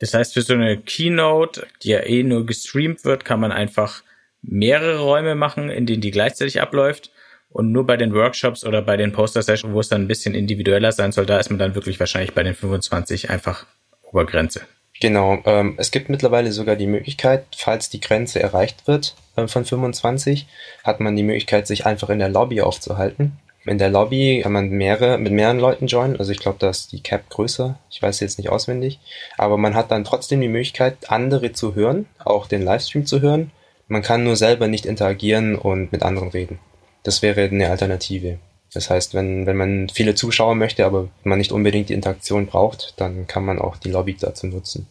Das 0.00 0.12
heißt, 0.12 0.34
für 0.34 0.42
so 0.42 0.52
eine 0.52 0.78
Keynote, 0.78 1.66
die 1.82 1.90
ja 1.90 2.00
eh 2.00 2.24
nur 2.24 2.44
gestreamt 2.44 3.04
wird, 3.04 3.24
kann 3.24 3.40
man 3.40 3.52
einfach 3.52 4.02
mehrere 4.42 4.98
Räume 4.98 5.34
machen, 5.34 5.70
in 5.70 5.86
denen 5.86 6.00
die 6.00 6.10
gleichzeitig 6.10 6.60
abläuft. 6.60 7.10
Und 7.50 7.72
nur 7.72 7.86
bei 7.86 7.96
den 7.96 8.12
Workshops 8.12 8.64
oder 8.64 8.82
bei 8.82 8.96
den 8.96 9.12
Poster-Sessions, 9.12 9.72
wo 9.72 9.80
es 9.80 9.88
dann 9.88 10.02
ein 10.02 10.08
bisschen 10.08 10.34
individueller 10.34 10.92
sein 10.92 11.12
soll, 11.12 11.24
da 11.24 11.38
ist 11.38 11.48
man 11.48 11.58
dann 11.58 11.74
wirklich 11.74 11.98
wahrscheinlich 11.98 12.34
bei 12.34 12.42
den 12.42 12.54
25 12.54 13.30
einfach 13.30 13.64
Obergrenze. 14.02 14.62
Genau, 15.00 15.38
ähm, 15.44 15.74
es 15.76 15.90
gibt 15.90 16.08
mittlerweile 16.08 16.50
sogar 16.52 16.76
die 16.76 16.86
Möglichkeit, 16.86 17.44
falls 17.56 17.88
die 17.88 18.00
Grenze 18.00 18.40
erreicht 18.40 18.86
wird 18.86 19.14
äh, 19.36 19.46
von 19.46 19.64
25, 19.64 20.46
hat 20.82 21.00
man 21.00 21.14
die 21.14 21.22
Möglichkeit, 21.22 21.66
sich 21.66 21.86
einfach 21.86 22.10
in 22.10 22.18
der 22.18 22.28
Lobby 22.28 22.60
aufzuhalten. 22.60 23.38
In 23.64 23.78
der 23.78 23.90
Lobby 23.90 24.40
kann 24.42 24.52
man 24.52 24.70
mehrere, 24.70 25.18
mit 25.18 25.32
mehreren 25.32 25.60
Leuten 25.60 25.86
joinen, 25.86 26.16
also 26.18 26.32
ich 26.32 26.38
glaube, 26.38 26.58
da 26.58 26.70
ist 26.70 26.92
die 26.92 27.02
Cap 27.02 27.28
größer, 27.28 27.78
ich 27.90 28.00
weiß 28.00 28.18
jetzt 28.20 28.38
nicht 28.38 28.48
auswendig, 28.48 28.98
aber 29.36 29.56
man 29.56 29.74
hat 29.74 29.90
dann 29.90 30.04
trotzdem 30.04 30.40
die 30.40 30.48
Möglichkeit, 30.48 31.10
andere 31.10 31.52
zu 31.52 31.74
hören, 31.74 32.06
auch 32.24 32.46
den 32.46 32.62
Livestream 32.62 33.04
zu 33.04 33.20
hören 33.20 33.50
man 33.88 34.02
kann 34.02 34.22
nur 34.22 34.36
selber 34.36 34.68
nicht 34.68 34.84
interagieren 34.84 35.56
und 35.56 35.92
mit 35.92 36.02
anderen 36.02 36.28
reden. 36.28 36.58
Das 37.04 37.22
wäre 37.22 37.42
eine 37.44 37.70
Alternative. 37.70 38.38
Das 38.74 38.90
heißt, 38.90 39.14
wenn, 39.14 39.46
wenn 39.46 39.56
man 39.56 39.88
viele 39.88 40.14
Zuschauer 40.14 40.54
möchte, 40.54 40.84
aber 40.84 41.08
man 41.24 41.38
nicht 41.38 41.52
unbedingt 41.52 41.88
die 41.88 41.94
Interaktion 41.94 42.46
braucht, 42.46 42.94
dann 42.98 43.26
kann 43.26 43.44
man 43.44 43.58
auch 43.58 43.76
die 43.76 43.90
Lobby 43.90 44.16
dazu 44.18 44.46
nutzen. 44.46 44.86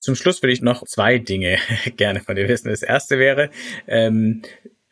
Zum 0.00 0.14
Schluss 0.14 0.42
würde 0.42 0.52
ich 0.52 0.62
noch 0.62 0.84
zwei 0.84 1.18
Dinge 1.18 1.58
gerne 1.96 2.20
von 2.20 2.36
dir 2.36 2.48
wissen. 2.48 2.68
Das 2.68 2.82
erste 2.82 3.18
wäre, 3.18 3.50
ähm, 3.86 4.42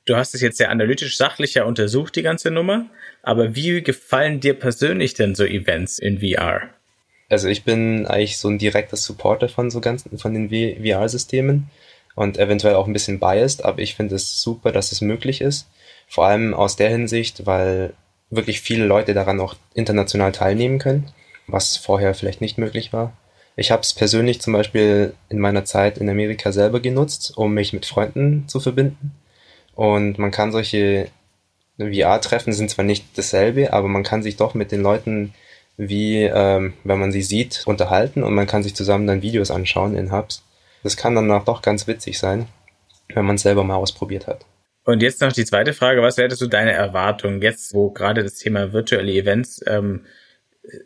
Du 0.09 0.17
hast 0.17 0.35
es 0.35 0.41
jetzt 0.41 0.57
sehr 0.57 0.71
analytisch 0.71 1.19
sachlicher 1.19 1.67
untersucht, 1.67 2.17
die 2.17 2.23
ganze 2.23 2.51
Nummer. 2.51 2.87
Aber 3.23 3.55
wie 3.55 3.83
gefallen 3.83 4.41
dir 4.41 4.55
persönlich 4.55 5.13
denn 5.13 5.35
so 5.35 5.45
Events 5.45 5.99
in 5.99 6.21
VR? 6.21 6.63
Also 7.29 7.49
ich 7.49 7.63
bin 7.63 8.07
eigentlich 8.07 8.39
so 8.39 8.49
ein 8.49 8.57
direkter 8.57 8.97
Supporter 8.97 9.51
von 9.51 9.71
so 9.71 9.83
ganzen, 9.83 10.17
von 10.17 10.33
den 10.33 10.49
VR-Systemen 10.49 11.69
und 12.15 12.39
eventuell 12.39 12.77
auch 12.77 12.87
ein 12.87 12.95
bisschen 12.95 13.21
biased, 13.21 13.67
aber 13.67 13.81
ich 13.81 13.97
finde 13.97 14.15
es 14.15 14.41
super, 14.41 14.73
dass 14.73 14.93
es 14.93 15.03
möglich 15.03 15.43
ist. 15.43 15.69
Vor 16.09 16.27
allem 16.27 16.55
aus 16.55 16.77
der 16.77 16.89
Hinsicht, 16.89 17.47
weil 17.47 17.93
wirklich 18.31 18.61
viele 18.61 18.85
Leute 18.85 19.15
daran 19.15 19.41
auch 19.41 19.55
international 19.75 20.33
teilnehmen 20.33 20.79
können, 20.79 21.11
was 21.47 21.77
vorher 21.77 22.15
vielleicht 22.15 22.41
nicht 22.41 22.59
möglich 22.59 22.93
war. 22.93 23.13
Ich 23.57 23.71
habe 23.71 23.83
es 23.83 23.93
persönlich 23.93 24.41
zum 24.41 24.53
Beispiel 24.53 25.15
in 25.29 25.39
meiner 25.39 25.65
Zeit 25.65 25.99
in 25.99 26.09
Amerika 26.09 26.53
selber 26.53 26.81
genutzt, 26.81 27.33
um 27.37 27.55
mich 27.55 27.73
mit 27.73 27.87
Freunden 27.87 28.47
zu 28.47 28.61
verbinden. 28.61 29.13
Und 29.75 30.19
man 30.19 30.31
kann 30.31 30.53
solche 30.53 31.09
VR-Treffen 31.79 32.53
sind 32.53 32.71
zwar 32.71 32.85
nicht 32.85 33.05
dasselbe, 33.17 33.73
aber 33.73 33.89
man 33.89 34.03
kann 34.03 34.23
sich 34.23 34.37
doch 34.37 34.55
mit 34.55 34.73
den 34.73 34.83
Leuten 34.83 35.35
wie, 35.77 36.25
ähm, 36.25 36.75
wenn 36.83 36.99
man 36.99 37.13
sie 37.13 37.23
sieht, 37.23 37.63
unterhalten 37.67 38.25
und 38.25 38.35
man 38.35 38.49
kann 38.49 38.65
sich 38.65 38.75
zusammen 38.75 39.07
dann 39.07 39.23
Videos 39.23 39.51
anschauen 39.51 39.97
in 39.97 40.13
Hubs. 40.13 40.43
Das 40.83 40.97
kann 40.97 41.15
dann 41.15 41.31
auch 41.31 41.45
doch 41.45 41.63
ganz 41.63 41.87
witzig 41.87 42.19
sein, 42.19 42.47
wenn 43.15 43.25
man 43.25 43.37
es 43.37 43.43
selber 43.43 43.63
mal 43.63 43.77
ausprobiert 43.77 44.27
hat. 44.27 44.45
Und 44.89 45.03
jetzt 45.03 45.21
noch 45.21 45.35
die 45.35 45.45
zweite 45.45 45.75
Frage, 45.75 46.01
was 46.01 46.17
wäre 46.17 46.35
so 46.35 46.47
deine 46.47 46.73
Erwartung 46.73 47.43
jetzt, 47.43 47.75
wo 47.75 47.91
gerade 47.91 48.23
das 48.23 48.37
Thema 48.37 48.73
virtuelle 48.73 49.13
Events 49.13 49.61
ähm, 49.67 50.07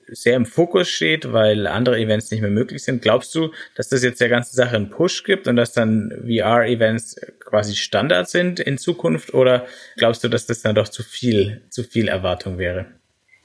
sehr 0.08 0.34
im 0.34 0.44
Fokus 0.44 0.88
steht, 0.88 1.32
weil 1.32 1.68
andere 1.68 2.00
Events 2.00 2.32
nicht 2.32 2.40
mehr 2.40 2.50
möglich 2.50 2.82
sind. 2.82 3.00
Glaubst 3.00 3.32
du, 3.36 3.52
dass 3.76 3.90
das 3.90 4.02
jetzt 4.02 4.20
der 4.20 4.28
ganze 4.28 4.56
Sache 4.56 4.74
einen 4.74 4.90
Push 4.90 5.22
gibt 5.22 5.46
und 5.46 5.54
dass 5.54 5.72
dann 5.72 6.10
VR-Events 6.26 7.14
quasi 7.44 7.76
Standard 7.76 8.28
sind 8.28 8.58
in 8.58 8.76
Zukunft 8.76 9.34
oder 9.34 9.66
glaubst 9.96 10.24
du, 10.24 10.28
dass 10.28 10.46
das 10.46 10.62
dann 10.62 10.74
doch 10.74 10.88
zu 10.88 11.04
viel, 11.04 11.62
zu 11.70 11.84
viel 11.84 12.08
Erwartung 12.08 12.58
wäre? 12.58 12.86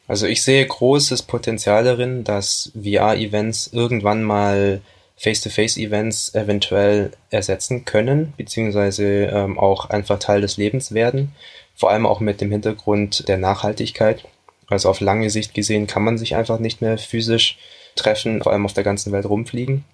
Also 0.08 0.26
ich 0.26 0.42
sehe 0.42 0.66
großes 0.66 1.22
Potenzial 1.22 1.84
darin, 1.84 2.24
dass 2.24 2.72
VR-Events 2.74 3.70
irgendwann 3.74 4.24
mal 4.24 4.82
Face-to-Face-Events 5.18 6.36
eventuell 6.36 7.12
ersetzen 7.32 7.86
können, 7.86 8.34
beziehungsweise 8.38 9.26
ähm, 9.26 9.58
auch 9.58 9.90
einfach 9.90 10.20
Teil 10.20 10.42
des 10.42 10.58
Lebens 10.58 10.94
werden. 10.94 11.34
Vor 11.76 11.90
allem 11.90 12.06
auch 12.06 12.20
mit 12.20 12.40
dem 12.40 12.52
Hintergrund 12.52 13.28
der 13.28 13.38
Nachhaltigkeit. 13.38 14.26
Also 14.68 14.90
auf 14.90 15.00
lange 15.00 15.30
Sicht 15.30 15.54
gesehen 15.54 15.88
kann 15.88 16.04
man 16.04 16.18
sich 16.18 16.36
einfach 16.36 16.60
nicht 16.60 16.82
mehr 16.82 16.98
physisch 16.98 17.58
treffen, 17.96 18.44
vor 18.44 18.52
allem 18.52 18.66
auf 18.66 18.74
der 18.74 18.84
ganzen 18.84 19.12
Welt 19.12 19.26
rumfliegen. 19.26 19.86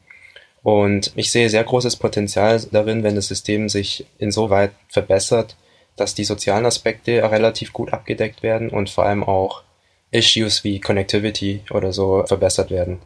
Und 0.61 1.11
ich 1.15 1.31
sehe 1.31 1.49
sehr 1.49 1.63
großes 1.63 1.97
Potenzial 1.97 2.61
darin, 2.71 3.03
wenn 3.03 3.15
das 3.15 3.27
System 3.27 3.69
sich 3.69 4.05
insoweit 4.17 4.71
verbessert, 4.89 5.55
dass 5.95 6.15
die 6.15 6.23
sozialen 6.23 6.65
Aspekte 6.65 7.29
relativ 7.31 7.73
gut 7.73 7.93
abgedeckt 7.93 8.43
werden 8.43 8.69
und 8.69 8.89
vor 8.89 9.05
allem 9.05 9.23
auch 9.23 9.63
Issues 10.11 10.63
wie 10.63 10.79
Connectivity 10.79 11.61
oder 11.69 11.91
so 11.93 12.23
verbessert 12.25 12.71
werden. 12.71 12.99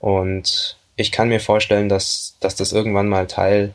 Und 0.00 0.76
ich 0.96 1.12
kann 1.12 1.28
mir 1.28 1.40
vorstellen, 1.40 1.88
dass, 1.88 2.36
dass 2.40 2.56
das 2.56 2.72
irgendwann 2.72 3.08
mal 3.08 3.26
Teil 3.26 3.74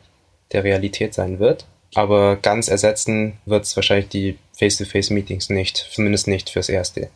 der 0.52 0.64
Realität 0.64 1.14
sein 1.14 1.38
wird. 1.38 1.66
Aber 1.94 2.36
ganz 2.36 2.68
ersetzen 2.68 3.38
wird 3.44 3.64
es 3.64 3.76
wahrscheinlich 3.76 4.08
die 4.08 4.38
Face-to-Face-Meetings 4.58 5.50
nicht, 5.50 5.76
zumindest 5.76 6.26
nicht 6.26 6.50
fürs 6.50 6.68
Erste. 6.68 7.10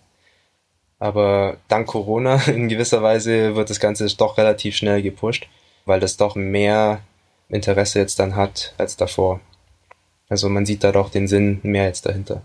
Aber 0.98 1.56
dank 1.68 1.86
Corona 1.88 2.36
in 2.46 2.68
gewisser 2.68 3.02
Weise 3.02 3.56
wird 3.56 3.70
das 3.70 3.80
Ganze 3.80 4.06
doch 4.16 4.38
relativ 4.38 4.76
schnell 4.76 5.02
gepusht, 5.02 5.48
weil 5.84 6.00
das 6.00 6.16
doch 6.16 6.36
mehr 6.36 7.00
Interesse 7.48 7.98
jetzt 7.98 8.18
dann 8.18 8.36
hat 8.36 8.74
als 8.78 8.96
davor. 8.96 9.40
Also 10.28 10.48
man 10.48 10.66
sieht 10.66 10.84
da 10.84 10.92
doch 10.92 11.10
den 11.10 11.28
Sinn 11.28 11.60
mehr 11.62 11.84
jetzt 11.84 12.06
dahinter. 12.06 12.42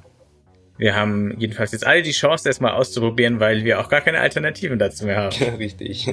Wir 0.78 0.96
haben 0.96 1.36
jedenfalls 1.38 1.72
jetzt 1.74 1.86
alle 1.86 2.02
die 2.02 2.12
Chance, 2.12 2.46
das 2.48 2.60
mal 2.60 2.72
auszuprobieren, 2.72 3.40
weil 3.40 3.64
wir 3.64 3.80
auch 3.80 3.90
gar 3.90 4.02
keine 4.02 4.20
Alternativen 4.20 4.80
dazu 4.80 5.06
mehr 5.06 5.18
haben. 5.18 5.36
Richtig. 5.58 6.08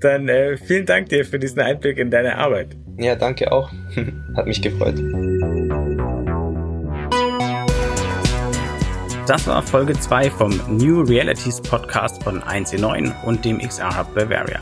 Dann 0.00 0.28
äh, 0.28 0.56
vielen 0.56 0.86
Dank 0.86 1.08
dir 1.08 1.24
für 1.24 1.38
diesen 1.38 1.60
Einblick 1.60 1.98
in 1.98 2.10
deine 2.10 2.38
Arbeit. 2.38 2.76
Ja, 2.98 3.14
danke 3.14 3.52
auch. 3.52 3.70
Hat 4.36 4.46
mich 4.46 4.62
gefreut. 4.62 4.96
Das 9.26 9.46
war 9.48 9.60
Folge 9.60 9.92
2 9.98 10.30
vom 10.30 10.60
New 10.68 11.02
Realities 11.02 11.60
Podcast 11.60 12.22
von 12.22 12.40
1C9 12.42 13.12
und 13.24 13.44
dem 13.44 13.58
XR 13.58 13.98
Hub 13.98 14.14
Bavaria. 14.14 14.60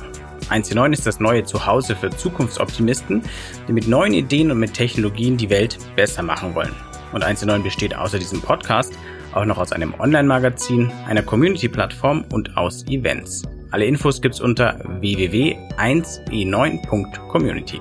1C9 0.50 0.92
ist 0.92 1.06
das 1.06 1.20
neue 1.20 1.44
Zuhause 1.44 1.94
für 1.94 2.10
Zukunftsoptimisten, 2.10 3.22
die 3.68 3.72
mit 3.72 3.88
neuen 3.88 4.14
Ideen 4.14 4.50
und 4.50 4.58
mit 4.58 4.74
Technologien 4.74 5.36
die 5.36 5.50
Welt 5.50 5.78
besser 5.96 6.22
machen 6.22 6.54
wollen. 6.54 6.74
Und 7.12 7.24
1C9 7.24 7.62
besteht 7.62 7.94
außer 7.94 8.18
diesem 8.18 8.40
Podcast 8.40 8.94
auch 9.34 9.44
noch 9.44 9.58
aus 9.58 9.72
einem 9.72 9.92
Online-Magazin, 9.98 10.90
einer 11.06 11.22
Community-Plattform 11.22 12.24
und 12.32 12.56
aus 12.56 12.86
Events. 12.88 13.42
Alle 13.70 13.84
Infos 13.86 14.22
gibt's 14.22 14.40
unter 14.40 14.80
www.1e9.community. 15.00 17.80